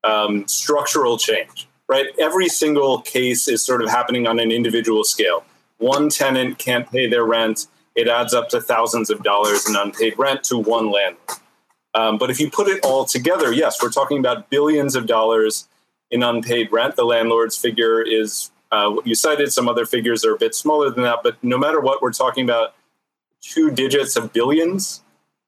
um, 0.04 0.48
structural 0.48 1.18
change, 1.18 1.68
right? 1.88 2.08
Every 2.20 2.48
single 2.48 3.02
case 3.02 3.48
is 3.48 3.64
sort 3.64 3.84
of 3.84 3.90
happening 3.90 4.26
on 4.26 4.40
an 4.40 4.52
individual 4.52 5.04
scale. 5.04 5.44
One 5.78 6.10
tenant 6.10 6.58
can't 6.58 6.90
pay 6.90 7.08
their 7.08 7.26
rent; 7.26 7.68
it 7.96 8.08
adds 8.08 8.34
up 8.34 8.50
to 8.50 8.62
thousands 8.62 9.10
of 9.10 9.22
dollars 9.22 9.68
in 9.70 9.76
unpaid 9.76 10.18
rent 10.18 10.44
to 10.46 10.58
one 10.58 10.90
landlord. 10.92 11.40
Um, 11.94 12.18
but 12.18 12.30
if 12.30 12.40
you 12.40 12.50
put 12.50 12.68
it 12.68 12.84
all 12.84 13.06
together, 13.06 13.52
yes, 13.52 13.82
we're 13.82 13.90
talking 13.90 14.18
about 14.20 14.50
billions 14.50 14.96
of 14.96 15.08
dollars 15.08 15.68
in 16.10 16.24
unpaid 16.24 16.72
rent. 16.72 16.96
The 16.96 17.04
landlord's 17.04 17.58
figure 17.58 18.02
is 18.02 18.52
uh, 18.72 18.90
what 18.90 19.06
you 19.06 19.16
cited. 19.16 19.52
Some 19.52 19.68
other 19.68 19.86
figures 19.86 20.24
are 20.24 20.34
a 20.34 20.38
bit 20.38 20.56
smaller 20.56 20.90
than 20.90 21.04
that. 21.04 21.20
But 21.24 21.42
no 21.44 21.58
matter 21.58 21.80
what, 21.80 22.02
we're 22.02 22.14
talking 22.14 22.44
about 22.44 22.76
two 23.42 23.72
digits 23.72 24.16
of 24.16 24.32
billions, 24.32 25.02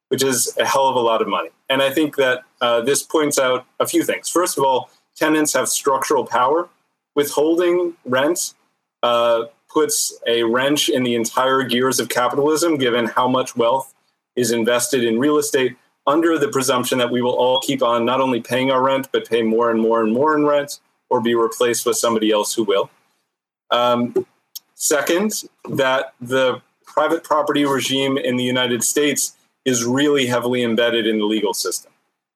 which 0.10 0.24
is 0.24 0.56
a 0.58 0.66
hell 0.66 0.88
of 0.88 0.96
a 0.96 1.00
lot 1.00 1.22
of 1.22 1.28
money. 1.28 1.50
And 1.70 1.82
I 1.82 1.92
think 1.92 2.18
that 2.18 2.42
uh, 2.62 2.82
this 2.82 3.04
points 3.04 3.40
out 3.40 3.66
a 3.80 3.88
few 3.88 4.04
things. 4.04 4.30
First 4.30 4.58
of 4.58 4.64
all, 4.64 4.90
tenants 5.16 5.54
have 5.54 5.70
structural 5.70 6.26
power. 6.26 6.70
Withholding 7.16 7.94
rent 8.06 8.54
uh, 9.02 9.46
puts 9.70 10.18
a 10.28 10.44
wrench 10.44 10.90
in 10.90 11.04
the 11.04 11.16
entire 11.16 11.64
gears 11.64 12.00
of 12.00 12.10
capitalism, 12.10 12.78
given 12.78 13.06
how 13.06 13.28
much 13.28 13.56
wealth 13.56 13.94
is 14.36 14.52
invested 14.52 15.04
in 15.04 15.20
real 15.20 15.38
estate 15.38 15.76
under 16.06 16.38
the 16.38 16.50
presumption 16.50 16.98
that 16.98 17.12
we 17.12 17.22
will 17.22 17.36
all 17.36 17.60
keep 17.60 17.82
on 17.82 18.06
not 18.06 18.20
only 18.20 18.42
paying 18.42 18.72
our 18.72 18.82
rent, 18.82 19.10
but 19.12 19.28
pay 19.28 19.42
more 19.42 19.72
and 19.72 19.80
more 19.80 20.02
and 20.02 20.14
more 20.14 20.36
in 20.36 20.46
rent 20.46 20.80
or 21.10 21.22
be 21.22 21.36
replaced 21.36 21.86
with 21.86 21.98
somebody 21.98 22.32
else 22.32 22.54
who 22.54 22.64
will. 22.64 22.90
Um, 23.72 24.26
second, 24.76 25.44
that 25.70 26.14
the 26.20 26.62
private 26.86 27.24
property 27.24 27.66
regime 27.66 28.18
in 28.18 28.36
the 28.36 28.44
United 28.44 28.84
States 28.84 29.36
is 29.66 29.86
really 29.86 30.26
heavily 30.28 30.64
embedded 30.64 31.08
in 31.08 31.20
the 31.20 31.26
legal 31.26 31.54
system. 31.54 31.92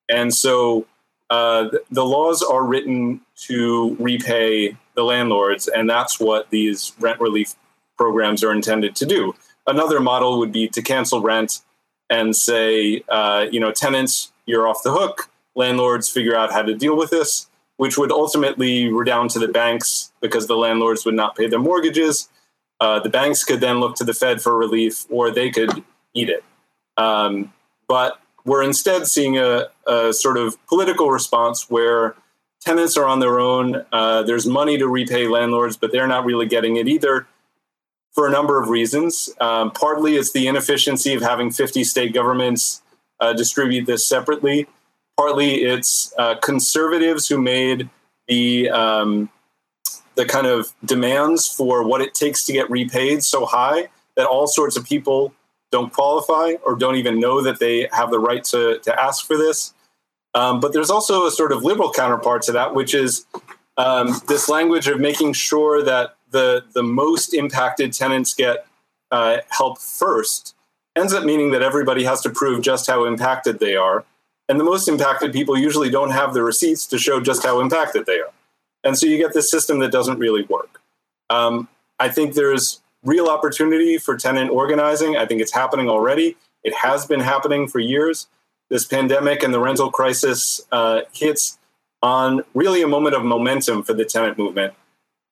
And 0.09 0.33
so 0.33 0.85
uh, 1.29 1.69
the 1.91 2.05
laws 2.05 2.41
are 2.41 2.63
written 2.63 3.21
to 3.47 3.95
repay 3.99 4.77
the 4.95 5.03
landlords, 5.03 5.67
and 5.67 5.89
that's 5.89 6.19
what 6.19 6.49
these 6.49 6.93
rent 6.99 7.19
relief 7.19 7.55
programs 7.97 8.43
are 8.43 8.53
intended 8.53 8.95
to 8.95 9.05
do. 9.05 9.35
Another 9.65 9.99
model 9.99 10.39
would 10.39 10.51
be 10.51 10.69
to 10.69 10.81
cancel 10.81 11.21
rent 11.21 11.59
and 12.09 12.35
say, 12.35 13.03
uh, 13.09 13.47
you 13.51 13.59
know, 13.59 13.71
tenants, 13.71 14.31
you're 14.45 14.67
off 14.67 14.83
the 14.83 14.91
hook. 14.91 15.29
Landlords 15.55 16.09
figure 16.09 16.35
out 16.35 16.51
how 16.51 16.61
to 16.61 16.73
deal 16.73 16.95
with 16.95 17.09
this, 17.09 17.47
which 17.77 17.97
would 17.97 18.11
ultimately 18.11 18.91
redound 18.91 19.31
to 19.31 19.39
the 19.39 19.47
banks 19.47 20.11
because 20.21 20.47
the 20.47 20.55
landlords 20.55 21.05
would 21.05 21.15
not 21.15 21.35
pay 21.35 21.47
their 21.47 21.59
mortgages. 21.59 22.29
Uh, 22.79 22.99
the 22.99 23.09
banks 23.09 23.43
could 23.43 23.59
then 23.59 23.79
look 23.79 23.95
to 23.95 24.03
the 24.03 24.13
Fed 24.13 24.41
for 24.41 24.55
relief, 24.55 25.05
or 25.09 25.31
they 25.31 25.49
could 25.49 25.83
eat 26.13 26.29
it. 26.29 26.43
Um, 26.95 27.53
but 27.87 28.19
we're 28.45 28.63
instead 28.63 29.07
seeing 29.07 29.37
a, 29.37 29.67
a, 29.85 30.13
sort 30.13 30.37
of 30.37 30.63
political 30.67 31.09
response 31.09 31.69
where 31.69 32.15
tenants 32.61 32.95
are 32.97 33.05
on 33.05 33.19
their 33.19 33.39
own. 33.39 33.85
Uh, 33.91 34.23
there's 34.23 34.45
money 34.45 34.77
to 34.77 34.87
repay 34.87 35.27
landlords, 35.27 35.75
but 35.75 35.91
they're 35.91 36.07
not 36.07 36.23
really 36.25 36.45
getting 36.45 36.77
it 36.77 36.87
either 36.87 37.27
for 38.17 38.25
a 38.25 38.31
number 38.31 38.59
of 38.59 38.69
reasons. 38.69 39.29
Um, 39.39 39.69
partly 39.69 40.15
it's 40.15 40.31
the 40.31 40.47
inefficiency 40.47 41.13
of 41.13 41.21
having 41.21 41.51
50 41.51 41.83
state 41.83 42.15
governments 42.15 42.81
uh, 43.19 43.33
distribute 43.33 43.85
this 43.85 44.07
separately. 44.07 44.65
Partly 45.17 45.57
it's 45.57 46.11
uh, 46.17 46.33
conservatives 46.39 47.27
who 47.27 47.39
made 47.39 47.91
the 48.27 48.71
um, 48.71 49.29
the 50.15 50.25
kind 50.25 50.47
of 50.47 50.73
demands 50.83 51.47
for 51.47 51.83
what 51.83 52.01
it 52.01 52.15
takes 52.15 52.43
to 52.45 52.53
get 52.53 52.67
repaid 52.71 53.23
so 53.23 53.45
high 53.45 53.87
that 54.15 54.25
all 54.25 54.47
sorts 54.47 54.75
of 54.75 54.83
people 54.83 55.31
don't 55.71 55.93
qualify 55.93 56.53
or 56.65 56.75
don't 56.75 56.95
even 56.95 57.19
know 57.19 57.43
that 57.43 57.59
they 57.59 57.87
have 57.91 58.09
the 58.09 58.19
right 58.19 58.43
to, 58.45 58.79
to 58.79 58.99
ask 58.99 59.27
for 59.27 59.37
this. 59.37 59.75
Um, 60.33 60.59
but 60.59 60.73
there's 60.73 60.89
also 60.89 61.27
a 61.27 61.31
sort 61.31 61.51
of 61.51 61.63
liberal 61.63 61.91
counterpart 61.91 62.41
to 62.43 62.51
that, 62.53 62.73
which 62.73 62.95
is 62.95 63.27
um, 63.77 64.19
this 64.27 64.49
language 64.49 64.87
of 64.87 64.99
making 64.99 65.33
sure 65.33 65.83
that 65.83 66.16
the 66.31 66.63
the 66.73 66.83
most 66.83 67.33
impacted 67.33 67.93
tenants 67.93 68.33
get 68.33 68.65
uh, 69.11 69.37
help 69.49 69.79
first 69.79 70.55
ends 70.95 71.13
up 71.13 71.23
meaning 71.23 71.51
that 71.51 71.61
everybody 71.61 72.03
has 72.03 72.21
to 72.21 72.29
prove 72.29 72.61
just 72.61 72.87
how 72.87 73.05
impacted 73.05 73.59
they 73.59 73.75
are, 73.75 74.03
and 74.49 74.59
the 74.59 74.63
most 74.63 74.87
impacted 74.87 75.31
people 75.31 75.57
usually 75.57 75.89
don't 75.89 76.11
have 76.11 76.33
the 76.33 76.43
receipts 76.43 76.85
to 76.87 76.97
show 76.97 77.19
just 77.19 77.43
how 77.43 77.59
impacted 77.59 78.05
they 78.05 78.19
are, 78.19 78.33
and 78.83 78.97
so 78.97 79.05
you 79.05 79.17
get 79.17 79.33
this 79.33 79.49
system 79.49 79.79
that 79.79 79.91
doesn't 79.91 80.19
really 80.19 80.43
work. 80.43 80.81
Um, 81.29 81.67
I 81.99 82.09
think 82.09 82.33
there's 82.33 82.81
real 83.03 83.27
opportunity 83.27 83.97
for 83.97 84.17
tenant 84.17 84.51
organizing. 84.51 85.17
I 85.17 85.25
think 85.25 85.41
it's 85.41 85.53
happening 85.53 85.89
already. 85.89 86.35
It 86.63 86.73
has 86.75 87.05
been 87.05 87.21
happening 87.21 87.67
for 87.67 87.79
years. 87.79 88.27
This 88.69 88.85
pandemic 88.85 89.43
and 89.43 89.53
the 89.53 89.59
rental 89.59 89.89
crisis 89.91 90.61
uh, 90.71 91.01
hits 91.13 91.57
on 92.03 92.43
really 92.53 92.81
a 92.81 92.87
moment 92.87 93.15
of 93.15 93.23
momentum 93.23 93.83
for 93.83 93.93
the 93.93 94.05
tenant 94.05 94.37
movement 94.37 94.73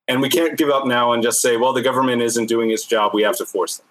and 0.08 0.22
we 0.22 0.30
can't 0.30 0.58
give 0.58 0.70
up 0.70 0.86
now 0.86 1.13
and 1.13 1.24
just 1.24 1.41
say, 1.41 1.58
well, 1.58 1.74
the 1.74 1.82
government 1.82 2.22
isn't 2.22 2.48
doing 2.48 2.72
its 2.72 2.86
job. 2.86 3.13
We 3.13 3.24
have 3.24 3.38
to 3.38 3.46
force 3.46 3.78
them. 3.78 3.88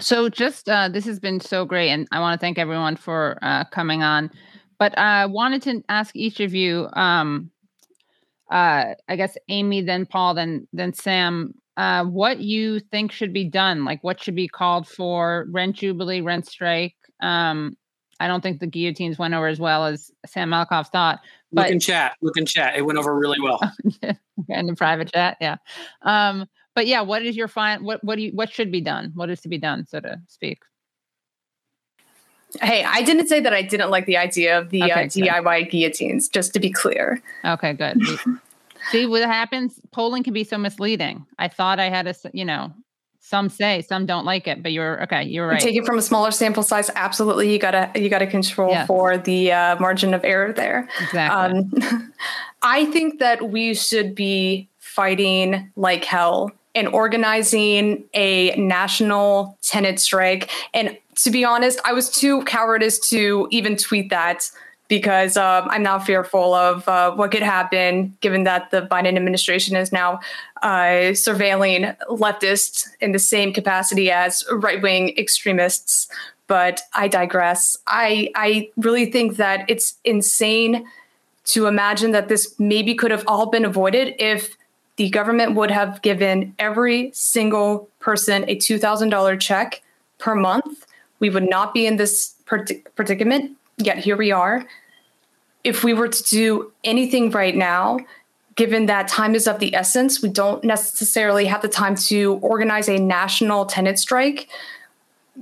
So, 0.00 0.28
just 0.28 0.68
uh, 0.68 0.88
this 0.88 1.04
has 1.06 1.18
been 1.18 1.40
so 1.40 1.64
great, 1.64 1.90
and 1.90 2.06
I 2.12 2.20
want 2.20 2.38
to 2.38 2.44
thank 2.44 2.56
everyone 2.56 2.94
for 2.94 3.38
uh, 3.42 3.64
coming 3.64 4.02
on. 4.02 4.30
But 4.78 4.96
I 4.96 5.26
wanted 5.26 5.62
to 5.62 5.82
ask 5.88 6.14
each 6.14 6.38
of 6.38 6.54
you, 6.54 6.88
um, 6.92 7.50
uh, 8.48 8.94
I 9.08 9.16
guess 9.16 9.36
Amye, 9.50 9.84
then 9.84 10.06
Paul, 10.06 10.34
then 10.34 10.68
then 10.72 10.92
Sam, 10.92 11.54
uh, 11.76 12.04
what 12.04 12.38
you 12.38 12.78
think 12.78 13.10
should 13.10 13.32
be 13.32 13.44
done? 13.44 13.84
Like, 13.84 14.04
what 14.04 14.22
should 14.22 14.36
be 14.36 14.46
called 14.46 14.86
for 14.86 15.46
rent 15.50 15.76
jubilee, 15.76 16.20
rent 16.20 16.46
strike? 16.46 16.94
Um, 17.20 17.76
I 18.20 18.28
don't 18.28 18.40
think 18.40 18.60
the 18.60 18.66
guillotines 18.66 19.18
went 19.18 19.34
over 19.34 19.48
as 19.48 19.58
well 19.60 19.86
as 19.86 20.10
Sam 20.26 20.50
Alcoff 20.50 20.90
thought. 20.90 21.20
But 21.52 21.66
look 21.66 21.72
in 21.72 21.80
chat. 21.80 22.16
Look 22.20 22.36
in 22.36 22.46
chat. 22.46 22.76
It 22.76 22.82
went 22.82 22.98
over 22.98 23.14
really 23.14 23.40
well. 23.40 23.60
in 24.48 24.66
the 24.66 24.74
private 24.74 25.12
chat, 25.12 25.38
yeah. 25.40 25.56
Um, 26.02 26.46
but 26.74 26.86
yeah, 26.86 27.00
what 27.00 27.22
is 27.22 27.36
your 27.36 27.48
fine? 27.48 27.84
What 27.84 28.04
what 28.04 28.16
do 28.16 28.22
you 28.22 28.32
what 28.32 28.52
should 28.52 28.70
be 28.70 28.80
done? 28.80 29.12
What 29.14 29.30
is 29.30 29.40
to 29.40 29.48
be 29.48 29.58
done, 29.58 29.86
so 29.86 30.00
to 30.00 30.20
speak? 30.28 30.62
Hey, 32.60 32.84
I 32.84 33.02
didn't 33.02 33.28
say 33.28 33.40
that 33.40 33.52
I 33.52 33.62
didn't 33.62 33.90
like 33.90 34.06
the 34.06 34.16
idea 34.16 34.58
of 34.58 34.70
the 34.70 34.84
okay, 34.84 35.04
uh, 35.04 35.06
DIY 35.06 35.70
guillotines. 35.70 36.28
Just 36.28 36.54
to 36.54 36.60
be 36.60 36.70
clear. 36.70 37.22
Okay, 37.44 37.72
good. 37.74 38.00
See 38.90 39.06
what 39.06 39.22
happens. 39.22 39.80
Polling 39.92 40.22
can 40.22 40.32
be 40.32 40.44
so 40.44 40.56
misleading. 40.56 41.26
I 41.38 41.48
thought 41.48 41.80
I 41.80 41.90
had 41.90 42.06
a, 42.06 42.14
you 42.32 42.44
know, 42.44 42.72
some 43.28 43.50
say 43.50 43.82
some 43.82 44.06
don't 44.06 44.24
like 44.24 44.48
it 44.48 44.62
but 44.62 44.72
you're 44.72 45.02
okay 45.02 45.22
you're 45.22 45.46
right 45.46 45.60
take 45.60 45.76
it 45.76 45.84
from 45.84 45.98
a 45.98 46.02
smaller 46.02 46.30
sample 46.30 46.62
size 46.62 46.90
absolutely 46.94 47.52
you 47.52 47.58
gotta 47.58 47.90
you 47.94 48.08
gotta 48.08 48.26
control 48.26 48.70
yes. 48.70 48.86
for 48.86 49.18
the 49.18 49.52
uh, 49.52 49.78
margin 49.78 50.14
of 50.14 50.24
error 50.24 50.50
there. 50.50 50.88
Exactly. 51.02 51.58
Um, 51.84 52.12
i 52.62 52.86
think 52.86 53.18
that 53.18 53.50
we 53.50 53.74
should 53.74 54.14
be 54.14 54.66
fighting 54.78 55.70
like 55.76 56.04
hell 56.04 56.50
and 56.74 56.88
organizing 56.88 58.04
a 58.14 58.54
national 58.56 59.58
tenant 59.62 60.00
strike. 60.00 60.48
And 60.72 60.96
to 61.16 61.30
be 61.30 61.44
honest 61.44 61.78
i 61.84 61.92
was 61.92 62.08
too 62.08 62.42
cowardice 62.44 62.98
to 63.10 63.46
even 63.50 63.76
tweet 63.76 64.08
that 64.08 64.50
because 64.88 65.36
um, 65.36 65.68
I'm 65.68 65.82
now 65.82 65.98
fearful 65.98 66.54
of 66.54 66.88
uh, 66.88 67.12
what 67.12 67.30
could 67.30 67.42
happen 67.42 68.16
given 68.20 68.44
that 68.44 68.70
the 68.70 68.82
Biden 68.82 69.16
administration 69.16 69.76
is 69.76 69.92
now 69.92 70.20
uh, 70.62 71.12
surveilling 71.12 71.96
leftists 72.08 72.88
in 73.00 73.12
the 73.12 73.18
same 73.18 73.52
capacity 73.52 74.10
as 74.10 74.44
right 74.50 74.82
wing 74.82 75.16
extremists. 75.16 76.08
But 76.46 76.80
I 76.94 77.08
digress. 77.08 77.76
I, 77.86 78.30
I 78.34 78.70
really 78.78 79.12
think 79.12 79.36
that 79.36 79.68
it's 79.68 79.98
insane 80.04 80.86
to 81.44 81.66
imagine 81.66 82.12
that 82.12 82.28
this 82.28 82.54
maybe 82.58 82.94
could 82.94 83.10
have 83.10 83.24
all 83.26 83.46
been 83.46 83.66
avoided 83.66 84.14
if 84.18 84.56
the 84.96 85.10
government 85.10 85.54
would 85.54 85.70
have 85.70 86.00
given 86.02 86.54
every 86.58 87.10
single 87.12 87.88
person 88.00 88.44
a 88.48 88.56
$2,000 88.56 89.40
check 89.40 89.82
per 90.18 90.34
month. 90.34 90.86
We 91.20 91.30
would 91.30 91.48
not 91.48 91.74
be 91.74 91.86
in 91.86 91.96
this 91.96 92.34
predicament 92.46 93.58
yet 93.78 93.98
here 93.98 94.16
we 94.16 94.32
are. 94.32 94.64
If 95.64 95.84
we 95.84 95.94
were 95.94 96.08
to 96.08 96.22
do 96.24 96.72
anything 96.84 97.30
right 97.30 97.54
now, 97.54 97.98
given 98.54 98.86
that 98.86 99.08
time 99.08 99.34
is 99.34 99.46
of 99.46 99.60
the 99.60 99.74
essence, 99.74 100.22
we 100.22 100.28
don't 100.28 100.64
necessarily 100.64 101.46
have 101.46 101.62
the 101.62 101.68
time 101.68 101.94
to 101.94 102.34
organize 102.42 102.88
a 102.88 102.98
national 102.98 103.66
tenant 103.66 103.98
strike. 103.98 104.48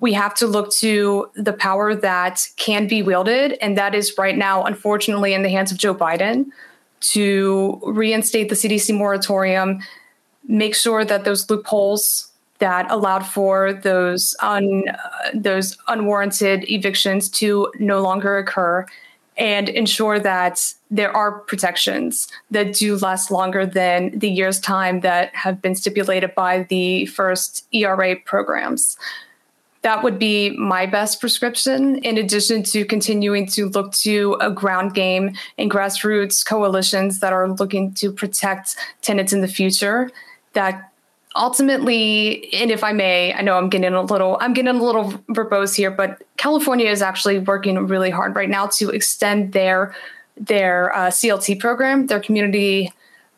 We 0.01 0.13
have 0.13 0.35
to 0.35 0.47
look 0.47 0.71
to 0.77 1.31
the 1.35 1.55
power 1.55 1.95
that 1.95 2.47
can 2.57 2.87
be 2.87 3.03
wielded, 3.03 3.53
and 3.63 3.79
that 3.79 3.95
is 3.95 4.15
right 4.19 4.37
now, 4.37 4.65
unfortunately, 4.65 5.33
in 5.33 5.43
the 5.43 5.49
hands 5.49 5.73
of 5.73 5.79
Joe 5.79 5.95
Biden 5.95 6.47
to 7.13 7.81
reinstate 7.85 8.49
the 8.49 8.55
CDC 8.55 8.97
moratorium, 8.97 9.81
make 10.47 10.75
sure 10.75 11.05
that 11.05 11.25
those 11.25 11.49
loopholes 11.49 12.26
that 12.59 12.91
allowed 12.91 13.27
for 13.27 13.73
those 13.73 14.35
un, 14.41 14.85
uh, 14.89 15.31
those 15.35 15.77
unwarranted 15.89 16.69
evictions 16.71 17.29
to 17.29 17.73
no 17.79 18.01
longer 18.01 18.39
occur 18.39 18.87
and 19.37 19.69
ensure 19.69 20.19
that 20.19 20.73
there 20.91 21.15
are 21.15 21.41
protections 21.41 22.29
that 22.51 22.73
do 22.73 22.97
last 22.97 23.31
longer 23.31 23.67
than 23.67 24.19
the 24.19 24.31
year's 24.31 24.59
time 24.59 25.01
that 25.01 25.35
have 25.35 25.61
been 25.61 25.75
stipulated 25.75 26.35
by 26.35 26.63
the 26.65 27.07
first 27.07 27.67
ERA 27.73 28.17
programs. 28.17 28.97
That 29.83 30.03
would 30.03 30.19
be 30.19 30.51
my 30.57 30.87
best 30.87 31.21
prescription, 31.21 31.99
in 31.99 32.19
addition 32.19 32.63
to 32.65 32.85
continuing 32.85 33.47
to 33.49 33.69
look 33.69 33.93
to 33.93 34.37
a 34.41 34.51
ground 34.51 34.95
game 34.95 35.37
and 35.59 35.71
grassroots 35.71 36.45
coalitions 36.45 37.21
that 37.21 37.33
are 37.33 37.49
looking 37.49 37.93
to 37.95 38.11
protect 38.11 38.75
tenants 39.03 39.33
in 39.33 39.43
the 39.43 39.49
future 39.49 40.11
that 40.55 40.91
ultimately, 41.37 42.53
and 42.55 42.71
if 42.71 42.83
I 42.83 42.93
may, 42.93 43.33
I 43.33 43.43
know 43.43 43.57
I'm 43.57 43.69
getting 43.69 43.93
a 43.93 44.03
little, 44.03 44.39
I'm 44.41 44.53
getting 44.53 44.75
a 44.75 44.83
little 44.83 45.13
verbose 45.31 45.77
here, 45.77 45.91
but 45.91 46.23
California 46.37 46.91
is 46.91 47.03
actually 47.03 47.39
working 47.41 47.87
really 47.87 48.11
hard 48.11 48.35
right 48.35 48.49
now 48.49 48.67
to 48.67 48.91
extend 48.91 49.53
their 49.53 49.95
their 50.39 50.95
uh, 50.95 51.09
CLT 51.09 51.59
program, 51.59 52.09
their 52.09 52.21
community 52.21 52.93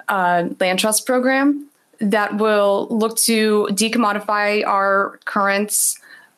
uh, 0.08 0.48
land 0.58 0.80
trust 0.80 1.06
program, 1.06 1.68
that 2.00 2.38
will 2.38 2.88
look 2.90 3.16
to 3.18 3.68
decommodify 3.70 4.66
our 4.66 5.20
current 5.24 5.72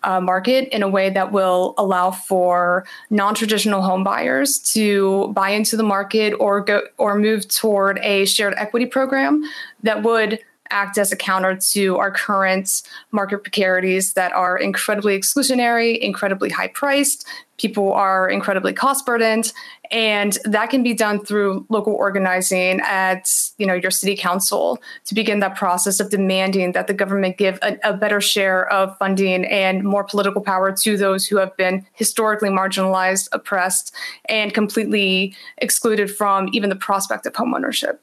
uh, 0.03 0.21
market 0.21 0.69
in 0.75 0.83
a 0.83 0.89
way 0.89 1.11
that 1.11 1.33
will 1.33 1.75
allow 1.77 2.11
for 2.11 2.85
non-traditional 3.11 3.83
home 3.83 4.03
buyers 4.03 4.59
to 4.59 5.29
buy 5.29 5.51
into 5.51 5.77
the 5.77 5.83
market 5.83 6.33
or 6.41 6.61
go 6.61 6.83
or 6.97 7.19
move 7.19 7.47
toward 7.49 7.99
a 7.99 8.25
shared 8.25 8.55
equity 8.57 8.87
program 8.87 9.43
that 9.83 10.03
would 10.03 10.39
act 10.71 10.99
as 10.99 11.13
a 11.13 11.17
counter 11.17 11.57
to 11.57 11.97
our 11.99 12.11
current 12.11 12.83
market 13.13 13.43
precarities 13.43 14.15
that 14.15 14.33
are 14.33 14.57
incredibly 14.59 15.19
exclusionary, 15.19 15.99
incredibly 15.99 16.51
high 16.51 16.69
priced. 16.69 17.27
People 17.59 17.93
are 17.93 18.31
incredibly 18.31 18.73
cost 18.73 19.05
burdened, 19.05 19.53
and 19.91 20.39
that 20.45 20.71
can 20.71 20.83
be 20.83 20.95
done 20.95 21.23
through 21.23 21.67
local 21.69 21.93
organizing 21.93 22.81
at 22.81 23.31
you 23.59 23.67
know 23.67 23.75
your 23.75 23.91
city 23.91 24.17
council 24.17 24.79
to 25.05 25.15
begin 25.15 25.41
that 25.41 25.57
process 25.57 26.01
of 26.01 26.09
demanding 26.09 26.73
that 26.73 26.87
the 26.87 26.95
government 26.95 27.37
give 27.37 27.59
a, 27.61 27.77
a 27.85 27.93
better 27.93 28.21
share 28.21 28.67
of 28.73 28.97
funding 28.99 29.45
and 29.45 29.85
more 29.85 30.05
political 30.05 30.41
power 30.41 30.73
to 30.73 30.97
those 30.97 31.27
who 31.27 31.37
have 31.37 31.55
been 31.59 31.85
historically 31.93 32.49
marginalized, 32.49 33.29
oppressed, 33.33 33.95
and 34.27 34.55
completely 34.55 35.35
excluded 35.59 36.11
from 36.11 36.49
even 36.53 36.71
the 36.71 36.77
prospect 36.77 37.27
of 37.27 37.35
homeownership. 37.35 37.99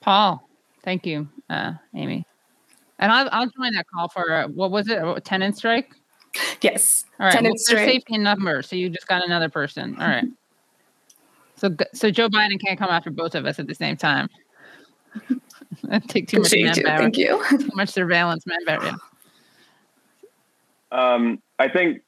Paul, 0.00 0.48
thank 0.82 1.06
you, 1.06 1.28
uh, 1.48 1.72
Amye. 1.94 2.24
And 2.98 3.10
I'll, 3.12 3.28
I'll 3.32 3.46
join 3.46 3.72
that 3.74 3.86
call 3.94 4.08
for 4.08 4.32
uh, 4.32 4.48
what 4.48 4.70
was 4.70 4.88
it? 4.88 4.98
A 5.02 5.20
tenant 5.20 5.56
strike? 5.56 5.94
Yes. 6.60 7.04
All 7.18 7.26
right. 7.26 7.32
Tenant 7.32 7.52
Well, 7.54 7.58
strike. 7.58 7.88
safety 7.88 8.14
in 8.14 8.22
number, 8.22 8.62
so 8.62 8.76
you 8.76 8.90
just 8.90 9.06
got 9.06 9.24
another 9.24 9.48
person. 9.48 9.96
All 9.98 10.06
right. 10.06 10.24
So 11.56 11.70
so 11.94 12.10
Joe 12.10 12.28
Biden 12.28 12.60
can't 12.64 12.78
come 12.78 12.90
after 12.90 13.10
both 13.10 13.34
of 13.34 13.46
us 13.46 13.58
at 13.58 13.66
the 13.66 13.74
same 13.74 13.96
time. 13.96 14.28
Take 16.08 16.28
too 16.28 16.40
much 16.40 16.52
manpower, 16.54 16.98
Thank 16.98 17.16
you. 17.16 17.42
too 17.50 17.70
much 17.74 17.88
surveillance 17.90 18.44
manpower. 18.46 18.84
Yeah. 18.84 18.94
Um, 20.92 21.40
I 21.58 21.68
think, 21.68 22.02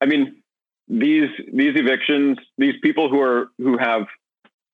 I 0.00 0.06
mean, 0.06 0.42
these 0.88 1.28
these 1.52 1.76
evictions, 1.76 2.38
these 2.58 2.74
people 2.82 3.08
who 3.08 3.20
are 3.20 3.50
who 3.58 3.78
have 3.78 4.06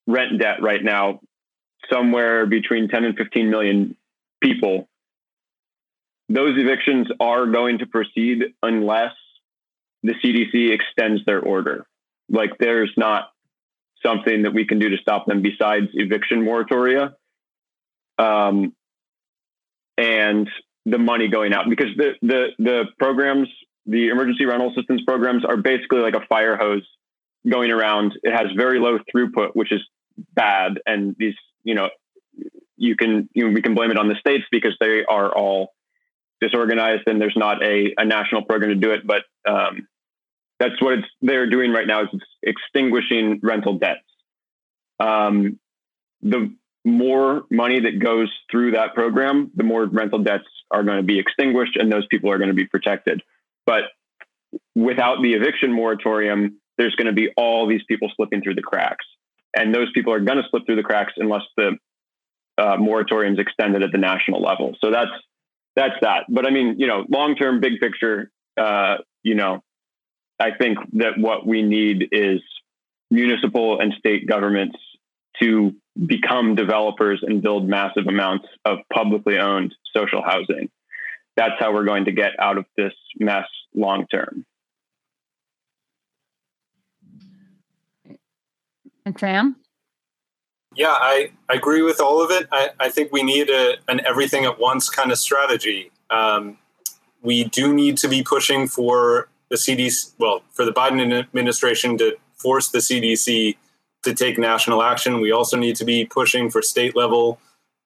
rent 0.07 0.39
debt 0.41 0.63
right 0.63 0.83
now, 0.83 1.21
somewhere 1.93 2.47
between 2.47 2.89
10 2.89 3.05
and 3.05 3.17
15 3.17 3.51
million 3.51 3.97
people, 4.43 4.89
those 6.29 6.59
evictions 6.59 7.09
are 7.21 7.47
going 7.47 7.79
to 7.79 7.87
proceed 7.87 8.43
unless 8.63 9.13
the 10.03 10.15
CDC 10.15 10.73
extends 10.73 11.25
their 11.25 11.41
order. 11.41 11.87
Like 12.29 12.59
there's 12.59 12.93
not 12.97 13.31
something 14.05 14.43
that 14.43 14.53
we 14.53 14.67
can 14.67 14.79
do 14.79 14.91
to 14.91 14.97
stop 14.99 15.27
them 15.27 15.43
besides 15.43 15.87
eviction 15.95 16.43
moratoria. 16.45 17.15
Um, 18.19 18.75
and 19.99 20.49
the 20.85 20.99
money 20.99 21.29
going 21.29 21.53
out 21.53 21.69
because 21.69 21.89
the 21.97 22.13
the 22.23 22.49
the 22.59 22.85
programs, 22.99 23.49
the 23.87 24.09
emergency 24.09 24.47
rental 24.47 24.71
assistance 24.71 25.03
programs, 25.07 25.45
are 25.45 25.57
basically 25.57 26.01
like 26.01 26.15
a 26.15 26.25
fire 26.29 26.57
hose 26.57 26.87
going 27.49 27.71
around. 27.71 28.13
It 28.23 28.33
has 28.33 28.47
very 28.57 28.79
low 28.79 28.99
throughput, 28.99 29.51
which 29.55 29.73
is 29.73 29.81
bad. 30.35 30.81
And 30.87 31.15
these, 31.19 31.35
you 31.67 31.75
know, 31.75 31.91
you 32.77 32.97
can 32.97 33.29
you 33.35 33.51
we 33.51 33.61
can 33.61 33.75
blame 33.75 33.91
it 33.91 33.99
on 33.99 34.09
the 34.09 34.15
states 34.15 34.45
because 34.51 34.77
they 34.81 35.05
are 35.05 35.35
all 35.37 35.75
disorganized 36.41 37.03
and 37.07 37.21
there's 37.21 37.37
not 37.37 37.63
a, 37.63 37.93
a 37.99 38.05
national 38.05 38.45
program 38.45 38.71
to 38.71 38.77
do 38.77 38.93
it. 38.93 39.07
But 39.07 39.23
um, 39.49 39.89
that's 40.61 40.81
what 40.81 40.95
it's 40.95 41.09
they're 41.21 41.51
doing 41.51 41.73
right 41.73 41.87
now 41.87 42.03
is 42.03 42.09
extinguishing 42.43 43.41
rental 43.43 43.79
debts. 43.79 44.01
Um, 45.01 45.59
the 46.23 46.55
more 46.85 47.45
money 47.51 47.81
that 47.81 47.99
goes 47.99 48.33
through 48.51 48.73
that 48.73 48.95
program, 48.95 49.51
the 49.57 49.65
more 49.65 49.85
rental 49.85 50.21
debts 50.21 50.47
are 50.71 50.85
going 50.85 50.99
to 50.99 51.03
be 51.03 51.19
extinguished 51.19 51.77
and 51.77 51.91
those 51.91 52.07
people 52.07 52.31
are 52.31 52.39
going 52.39 52.49
to 52.49 52.55
be 52.55 52.67
protected. 52.67 53.23
But 53.67 53.85
without 54.77 55.21
the 55.21 55.35
eviction 55.35 55.73
moratorium, 55.73 56.61
there's 56.79 56.95
going 56.95 57.09
to 57.09 57.13
be 57.13 57.31
all 57.37 57.67
these 57.67 57.83
people 57.89 58.11
slipping 58.15 58.41
through 58.41 58.55
the 58.55 58.63
cracks. 58.63 59.05
And 59.57 59.75
those 59.75 59.91
people 59.93 60.13
are 60.13 60.21
going 60.21 60.39
to 60.39 60.45
slip 60.51 60.67
through 60.67 60.77
the 60.77 60.83
cracks 60.83 61.15
unless 61.17 61.43
the 61.57 61.79
uh, 62.59 62.77
moratorium 62.79 63.35
is 63.35 63.39
extended 63.39 63.83
at 63.83 63.93
the 63.93 63.99
national 63.99 64.43
level. 64.43 64.77
So 64.83 64.91
that's 64.91 65.11
that's 65.75 65.95
that. 66.03 66.25
But 66.29 66.47
I 66.47 66.51
mean, 66.51 66.77
you 66.79 66.87
know, 66.87 67.05
long 67.09 67.37
term, 67.37 67.61
big 67.61 67.81
picture, 67.81 68.31
uh, 68.57 68.97
you 69.23 69.35
know, 69.35 69.63
I 70.39 70.51
think 70.59 70.79
that 70.95 71.19
what 71.19 71.47
we 71.47 71.63
need 71.63 72.09
is 72.13 72.41
municipal 73.11 73.81
and 73.81 73.93
state 73.99 74.27
governments 74.27 74.77
to 75.41 75.75
become 76.07 76.55
developers 76.55 77.23
and 77.23 77.43
build 77.43 77.69
massive 77.69 78.07
amounts 78.07 78.47
of 78.65 78.79
publicly 78.93 79.39
owned 79.39 79.75
social 79.95 80.23
housing. 80.23 80.71
That's 81.37 81.55
how 81.59 81.73
we're 81.73 81.85
going 81.85 82.07
to 82.07 82.13
get 82.13 82.33
out 82.39 82.59
of 82.59 82.65
this 82.77 82.95
mess 83.19 83.47
long 83.75 84.07
term. 84.07 84.45
And 89.07 89.19
Sam? 89.19 89.57
Yeah, 90.75 90.89
I, 90.89 91.31
I 91.49 91.55
agree 91.55 91.81
with 91.81 92.01
all 92.01 92.23
of 92.23 92.31
it. 92.31 92.49
I, 92.53 92.71
I 92.79 92.89
think 92.91 93.13
we 93.13 93.23
need 93.23 93.49
a, 93.49 93.77
an 93.89 94.05
everything 94.05 94.45
at 94.45 94.59
once 94.59 94.91
kind 94.91 95.11
of 95.11 95.19
strategy. 95.19 95.91
Um, 96.11 96.59
we 97.23 97.45
do 97.45 97.73
need 97.73 97.97
to 97.99 98.09
be 98.09 98.23
pushing 98.23 98.67
for 98.67 99.29
the 99.49 99.57
CDC, 99.57 100.13
well, 100.19 100.43
for 100.51 100.65
the 100.65 100.73
Biden 100.73 101.19
administration 101.19 101.97
to 101.99 102.17
force 102.35 102.69
the 102.69 102.79
CDC 102.79 103.57
to 104.03 104.15
take 104.15 104.39
national 104.39 104.83
action. 104.83 105.21
We 105.21 105.31
also 105.33 105.57
need 105.57 105.77
to 105.77 105.85
be 105.85 106.05
pushing 106.05 106.51
for 106.51 106.61
state 106.61 106.97
level 106.97 107.39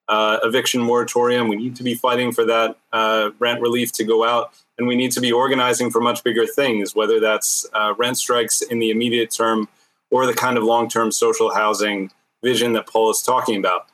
uh, 0.07 0.39
eviction 0.43 0.81
moratorium. 0.81 1.47
We 1.47 1.55
need 1.55 1.75
to 1.77 1.83
be 1.83 1.93
fighting 1.93 2.31
for 2.31 2.45
that 2.45 2.77
uh, 2.91 3.29
rent 3.39 3.61
relief 3.61 3.91
to 3.93 4.03
go 4.03 4.25
out. 4.25 4.53
And 4.77 4.87
we 4.87 4.95
need 4.95 5.11
to 5.13 5.21
be 5.21 5.31
organizing 5.31 5.91
for 5.91 6.01
much 6.01 6.23
bigger 6.23 6.47
things, 6.47 6.95
whether 6.95 7.19
that's 7.19 7.65
uh, 7.73 7.93
rent 7.97 8.17
strikes 8.17 8.61
in 8.63 8.79
the 8.79 8.89
immediate 8.89 9.29
term 9.31 9.69
or 10.11 10.25
the 10.25 10.33
kind 10.33 10.57
of 10.57 10.63
long 10.63 10.89
term 10.89 11.11
social 11.11 11.53
housing 11.53 12.11
vision 12.43 12.73
that 12.73 12.87
Paul 12.87 13.09
is 13.09 13.21
talking 13.21 13.57
about. 13.57 13.87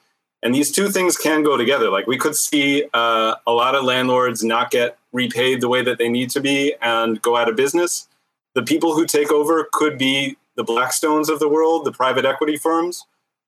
And 0.43 0.53
these 0.53 0.71
two 0.71 0.89
things 0.89 1.17
can 1.17 1.43
go 1.43 1.57
together. 1.57 1.89
Like 1.89 2.07
we 2.07 2.17
could 2.17 2.35
see 2.35 2.85
uh, 2.93 3.35
a 3.45 3.51
lot 3.51 3.75
of 3.75 3.83
landlords 3.83 4.43
not 4.43 4.71
get 4.71 4.97
repaid 5.11 5.61
the 5.61 5.69
way 5.69 5.81
that 5.81 5.97
they 5.97 6.09
need 6.09 6.29
to 6.31 6.41
be 6.41 6.75
and 6.81 7.21
go 7.21 7.35
out 7.35 7.49
of 7.49 7.55
business. 7.55 8.07
The 8.53 8.63
people 8.63 8.95
who 8.95 9.05
take 9.05 9.31
over 9.31 9.67
could 9.71 9.97
be 9.97 10.37
the 10.55 10.63
Blackstones 10.63 11.29
of 11.29 11.39
the 11.39 11.49
world, 11.49 11.85
the 11.85 11.91
private 11.91 12.25
equity 12.25 12.57
firms, 12.57 13.05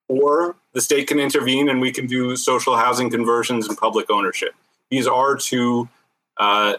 or 0.08 0.56
the 0.74 0.82
state 0.82 1.08
can 1.08 1.20
intervene 1.20 1.70
and 1.70 1.82
we 1.82 1.92
can 1.92 2.08
do 2.08 2.36
social 2.36 2.76
housing 2.76 3.10
conversions 3.10 3.68
and 3.68 3.78
public 3.78 4.10
ownership. 4.10 4.54
These 4.90 5.08
are 5.08 5.36
two 5.36 5.90
uh, 6.38 6.76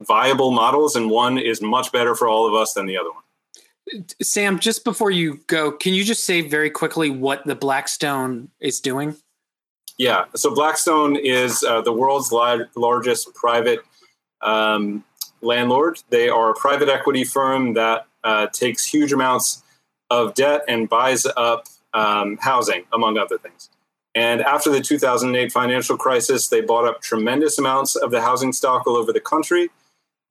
viable 0.00 0.52
models, 0.52 0.94
and 0.96 1.10
one 1.10 1.38
is 1.38 1.60
much 1.60 1.90
better 1.92 2.14
for 2.14 2.28
all 2.28 2.46
of 2.46 2.54
us 2.54 2.72
than 2.74 2.86
the 2.86 2.96
other 2.96 3.10
one. 3.10 3.22
Sam, 4.20 4.58
just 4.58 4.84
before 4.84 5.10
you 5.10 5.40
go, 5.46 5.72
can 5.72 5.94
you 5.94 6.04
just 6.04 6.24
say 6.24 6.40
very 6.40 6.70
quickly 6.70 7.10
what 7.10 7.44
the 7.46 7.54
Blackstone 7.54 8.48
is 8.60 8.80
doing? 8.80 9.16
Yeah, 9.98 10.24
so 10.34 10.54
Blackstone 10.54 11.16
is 11.16 11.62
uh, 11.62 11.82
the 11.82 11.92
world's 11.92 12.32
li- 12.32 12.64
largest 12.74 13.34
private 13.34 13.80
um, 14.40 15.04
landlord. 15.42 16.00
They 16.10 16.28
are 16.28 16.50
a 16.50 16.54
private 16.54 16.88
equity 16.88 17.24
firm 17.24 17.74
that 17.74 18.06
uh, 18.24 18.46
takes 18.48 18.84
huge 18.84 19.12
amounts 19.12 19.62
of 20.10 20.34
debt 20.34 20.62
and 20.68 20.88
buys 20.88 21.26
up 21.36 21.66
um, 21.94 22.38
housing, 22.40 22.84
among 22.92 23.18
other 23.18 23.38
things. 23.38 23.70
And 24.14 24.42
after 24.42 24.70
the 24.70 24.80
2008 24.80 25.52
financial 25.52 25.96
crisis, 25.96 26.48
they 26.48 26.60
bought 26.60 26.86
up 26.86 27.00
tremendous 27.00 27.58
amounts 27.58 27.96
of 27.96 28.10
the 28.10 28.20
housing 28.20 28.52
stock 28.52 28.86
all 28.86 28.96
over 28.96 29.12
the 29.12 29.20
country. 29.20 29.70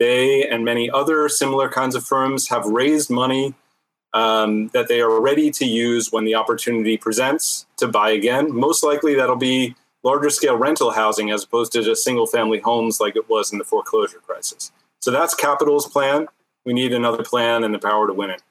They 0.01 0.47
and 0.47 0.65
many 0.65 0.89
other 0.89 1.29
similar 1.29 1.69
kinds 1.69 1.93
of 1.93 2.03
firms 2.03 2.49
have 2.49 2.65
raised 2.65 3.11
money 3.11 3.53
um, 4.15 4.69
that 4.69 4.87
they 4.87 4.99
are 4.99 5.21
ready 5.21 5.51
to 5.51 5.63
use 5.63 6.11
when 6.11 6.25
the 6.25 6.33
opportunity 6.33 6.97
presents 6.97 7.67
to 7.77 7.87
buy 7.87 8.09
again. 8.09 8.51
Most 8.51 8.83
likely, 8.83 9.13
that'll 9.13 9.35
be 9.35 9.75
larger 10.01 10.31
scale 10.31 10.57
rental 10.57 10.89
housing 10.89 11.29
as 11.29 11.43
opposed 11.43 11.71
to 11.73 11.83
just 11.83 12.03
single 12.03 12.25
family 12.25 12.57
homes 12.57 12.99
like 12.99 13.15
it 13.15 13.29
was 13.29 13.51
in 13.51 13.59
the 13.59 13.63
foreclosure 13.63 14.17
crisis. 14.17 14.71
So 15.01 15.11
that's 15.11 15.35
Capital's 15.35 15.85
plan. 15.87 16.25
We 16.65 16.73
need 16.73 16.93
another 16.93 17.21
plan 17.23 17.63
and 17.63 17.71
the 17.71 17.77
power 17.77 18.07
to 18.07 18.13
win 18.13 18.31
it. 18.31 18.41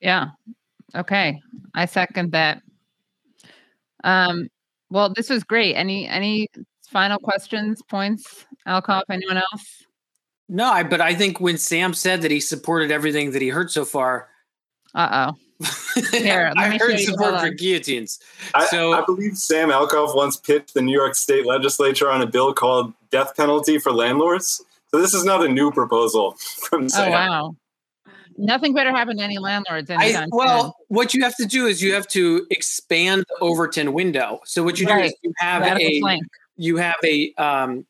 Yeah. 0.00 0.28
Okay. 0.94 1.38
I 1.74 1.84
second 1.84 2.32
that. 2.32 2.62
Um, 4.02 4.48
well, 4.88 5.12
this 5.12 5.28
was 5.28 5.44
great. 5.44 5.74
Any 5.74 6.08
any 6.08 6.48
final 6.88 7.18
questions, 7.18 7.82
points? 7.82 8.46
Alcoff, 8.66 9.02
anyone 9.10 9.36
else? 9.38 9.84
No, 10.48 10.64
I, 10.70 10.82
but 10.82 11.00
I 11.00 11.14
think 11.14 11.40
when 11.40 11.56
Sam 11.58 11.94
said 11.94 12.22
that 12.22 12.30
he 12.30 12.40
supported 12.40 12.90
everything 12.90 13.30
that 13.32 13.42
he 13.42 13.48
heard 13.48 13.70
so 13.70 13.84
far, 13.84 14.28
Uh 14.94 15.30
oh. 15.32 15.38
Here, 16.10 16.52
I 16.56 16.76
heard 16.76 16.98
support 16.98 17.40
for 17.40 17.50
guillotines. 17.50 18.18
I, 18.54 18.66
So- 18.66 18.92
I 18.92 19.04
believe 19.04 19.36
Sam 19.36 19.68
Alcoff 19.70 20.14
once 20.16 20.36
pitched 20.36 20.74
the 20.74 20.82
New 20.82 20.92
York 20.92 21.14
State 21.14 21.46
Legislature 21.46 22.10
on 22.10 22.20
a 22.20 22.26
bill 22.26 22.52
called 22.52 22.92
death 23.10 23.36
penalty 23.36 23.78
for 23.78 23.92
landlords. 23.92 24.62
So 24.90 25.00
this 25.00 25.14
is 25.14 25.24
not 25.24 25.44
a 25.44 25.48
new 25.48 25.70
proposal 25.70 26.32
from 26.68 26.88
Sam. 26.88 27.08
Oh 27.08 27.10
wow. 27.12 27.56
Nothing 28.38 28.72
better 28.74 28.90
happened 28.90 29.18
to 29.18 29.24
any 29.24 29.38
landlords 29.38 29.90
I, 29.90 29.94
anytime 30.06 30.22
soon. 30.24 30.30
well, 30.32 30.76
what 30.88 31.14
you 31.14 31.22
have 31.22 31.36
to 31.36 31.46
do 31.46 31.66
is 31.66 31.82
you 31.82 31.94
have 31.94 32.08
to 32.08 32.46
expand 32.50 33.24
the 33.28 33.36
Overton 33.44 33.92
window. 33.92 34.40
So 34.44 34.62
what 34.62 34.80
you 34.80 34.86
do 34.86 34.94
is 34.94 35.14
you 35.22 35.32
have 35.38 35.62
Radical 35.62 35.86
a 35.86 36.00
flank. 36.00 36.22
you 36.56 36.76
have 36.78 36.96
a 37.04 37.32
um, 37.34 37.86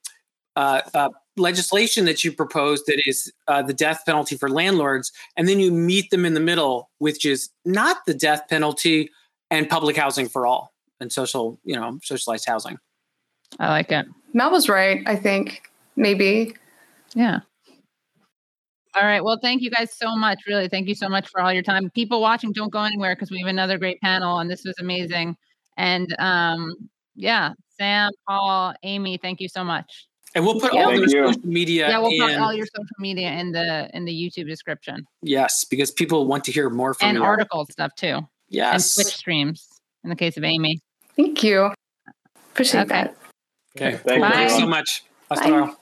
uh, 0.57 0.83
uh, 0.95 1.09
legislation 1.37 2.05
that 2.05 2.25
you 2.25 2.33
propose 2.33 2.85
that 2.85 3.01
is 3.07 3.33
uh, 3.49 3.63
the 3.63 3.73
death 3.73 4.03
penalty 4.05 4.37
for 4.37 4.49
landlords, 4.49 5.13
and 5.37 5.49
then 5.49 5.59
you 5.59 5.73
meet 5.73 6.11
them 6.11 6.25
in 6.25 6.35
the 6.35 6.41
middle, 6.41 6.91
which 6.99 7.25
is 7.25 7.51
not 7.65 7.99
the 8.07 8.15
death 8.15 8.45
penalty 8.49 9.11
and 9.51 9.69
public 9.69 9.97
housing 9.97 10.29
for 10.29 10.47
all 10.47 10.73
and 11.01 11.13
social, 11.13 11.59
you 11.65 11.75
know, 11.75 11.99
socialized 12.03 12.47
housing. 12.47 12.79
I 13.59 13.69
like 13.69 13.93
it. 13.93 14.07
Mel 14.33 14.51
was 14.51 14.69
right, 14.69 15.03
I 15.07 15.17
think. 15.17 15.63
Maybe. 15.97 16.55
Yeah. 17.15 17.41
All 18.95 19.05
right. 19.05 19.25
Well, 19.25 19.39
thank 19.41 19.63
you 19.63 19.71
guys 19.71 19.93
so 19.95 20.17
much. 20.17 20.41
Really, 20.47 20.69
thank 20.69 20.89
you 20.89 20.95
so 20.95 21.09
much 21.09 21.29
for 21.29 21.41
all 21.41 21.53
your 21.53 21.63
time. 21.63 21.91
People 21.91 22.21
watching, 22.21 22.53
don't 22.53 22.73
go 22.73 22.83
anywhere 22.83 23.15
because 23.15 23.31
we 23.31 23.39
have 23.41 23.49
another 23.49 23.79
great 23.79 24.01
panel, 24.01 24.39
and 24.39 24.51
this 24.51 24.65
was 24.65 24.75
amazing. 24.79 25.37
And 25.77 26.15
um, 26.19 26.75
yeah, 27.15 27.53
Sam, 27.79 28.11
Paul, 28.29 28.75
Amye, 28.85 29.21
thank 29.21 29.41
you 29.41 29.49
so 29.49 29.65
much. 29.65 30.07
And 30.35 30.45
we'll 30.45 30.59
put 30.61 30.73
Yeah. 30.73 30.85
all 30.85 30.91
Thank 30.91 31.11
their 31.11 31.25
you. 31.27 31.33
social 31.33 31.49
media 31.49 31.89
Yeah, 31.89 31.99
we'll 31.99 32.11
in. 32.11 32.21
put 32.21 32.39
all 32.39 32.55
your 32.55 32.67
social 32.67 32.87
media 32.99 33.31
in 33.33 33.53
the 33.53 33.91
in 33.95 34.05
the 34.05 34.13
YouTube 34.13 34.49
description 34.49 35.05
yes, 35.23 35.65
because 35.65 35.91
people 35.91 36.27
want 36.27 36.45
to 36.45 36.53
hear 36.53 36.71
more 36.71 36.95
from 36.95 37.09
and 37.09 37.19
you. 37.19 37.25
article 37.25 37.67
stuff 37.71 37.93
too, 37.97 38.07
Yes, 38.49 38.73
and 38.73 38.81
Yes. 38.81 38.95
Twitch 38.95 39.07
streams 39.17 39.69
in 40.05 40.11
the 40.11 40.17
case 40.17 40.37
of 40.37 40.43
Amye. 40.43 40.79
Thank 41.17 41.43
you. 41.43 41.71
Appreciate 42.53 42.83
Okay. 42.83 42.89
that. 42.89 43.17
Okay. 43.77 43.97
Thanks, 43.97 44.05
Thanks 44.05 44.53
so 44.53 44.57
everyone. 44.57 44.71
much. 44.71 45.03
Bye. 45.29 45.37
Hasta 45.37 45.49
luego. 45.51 45.77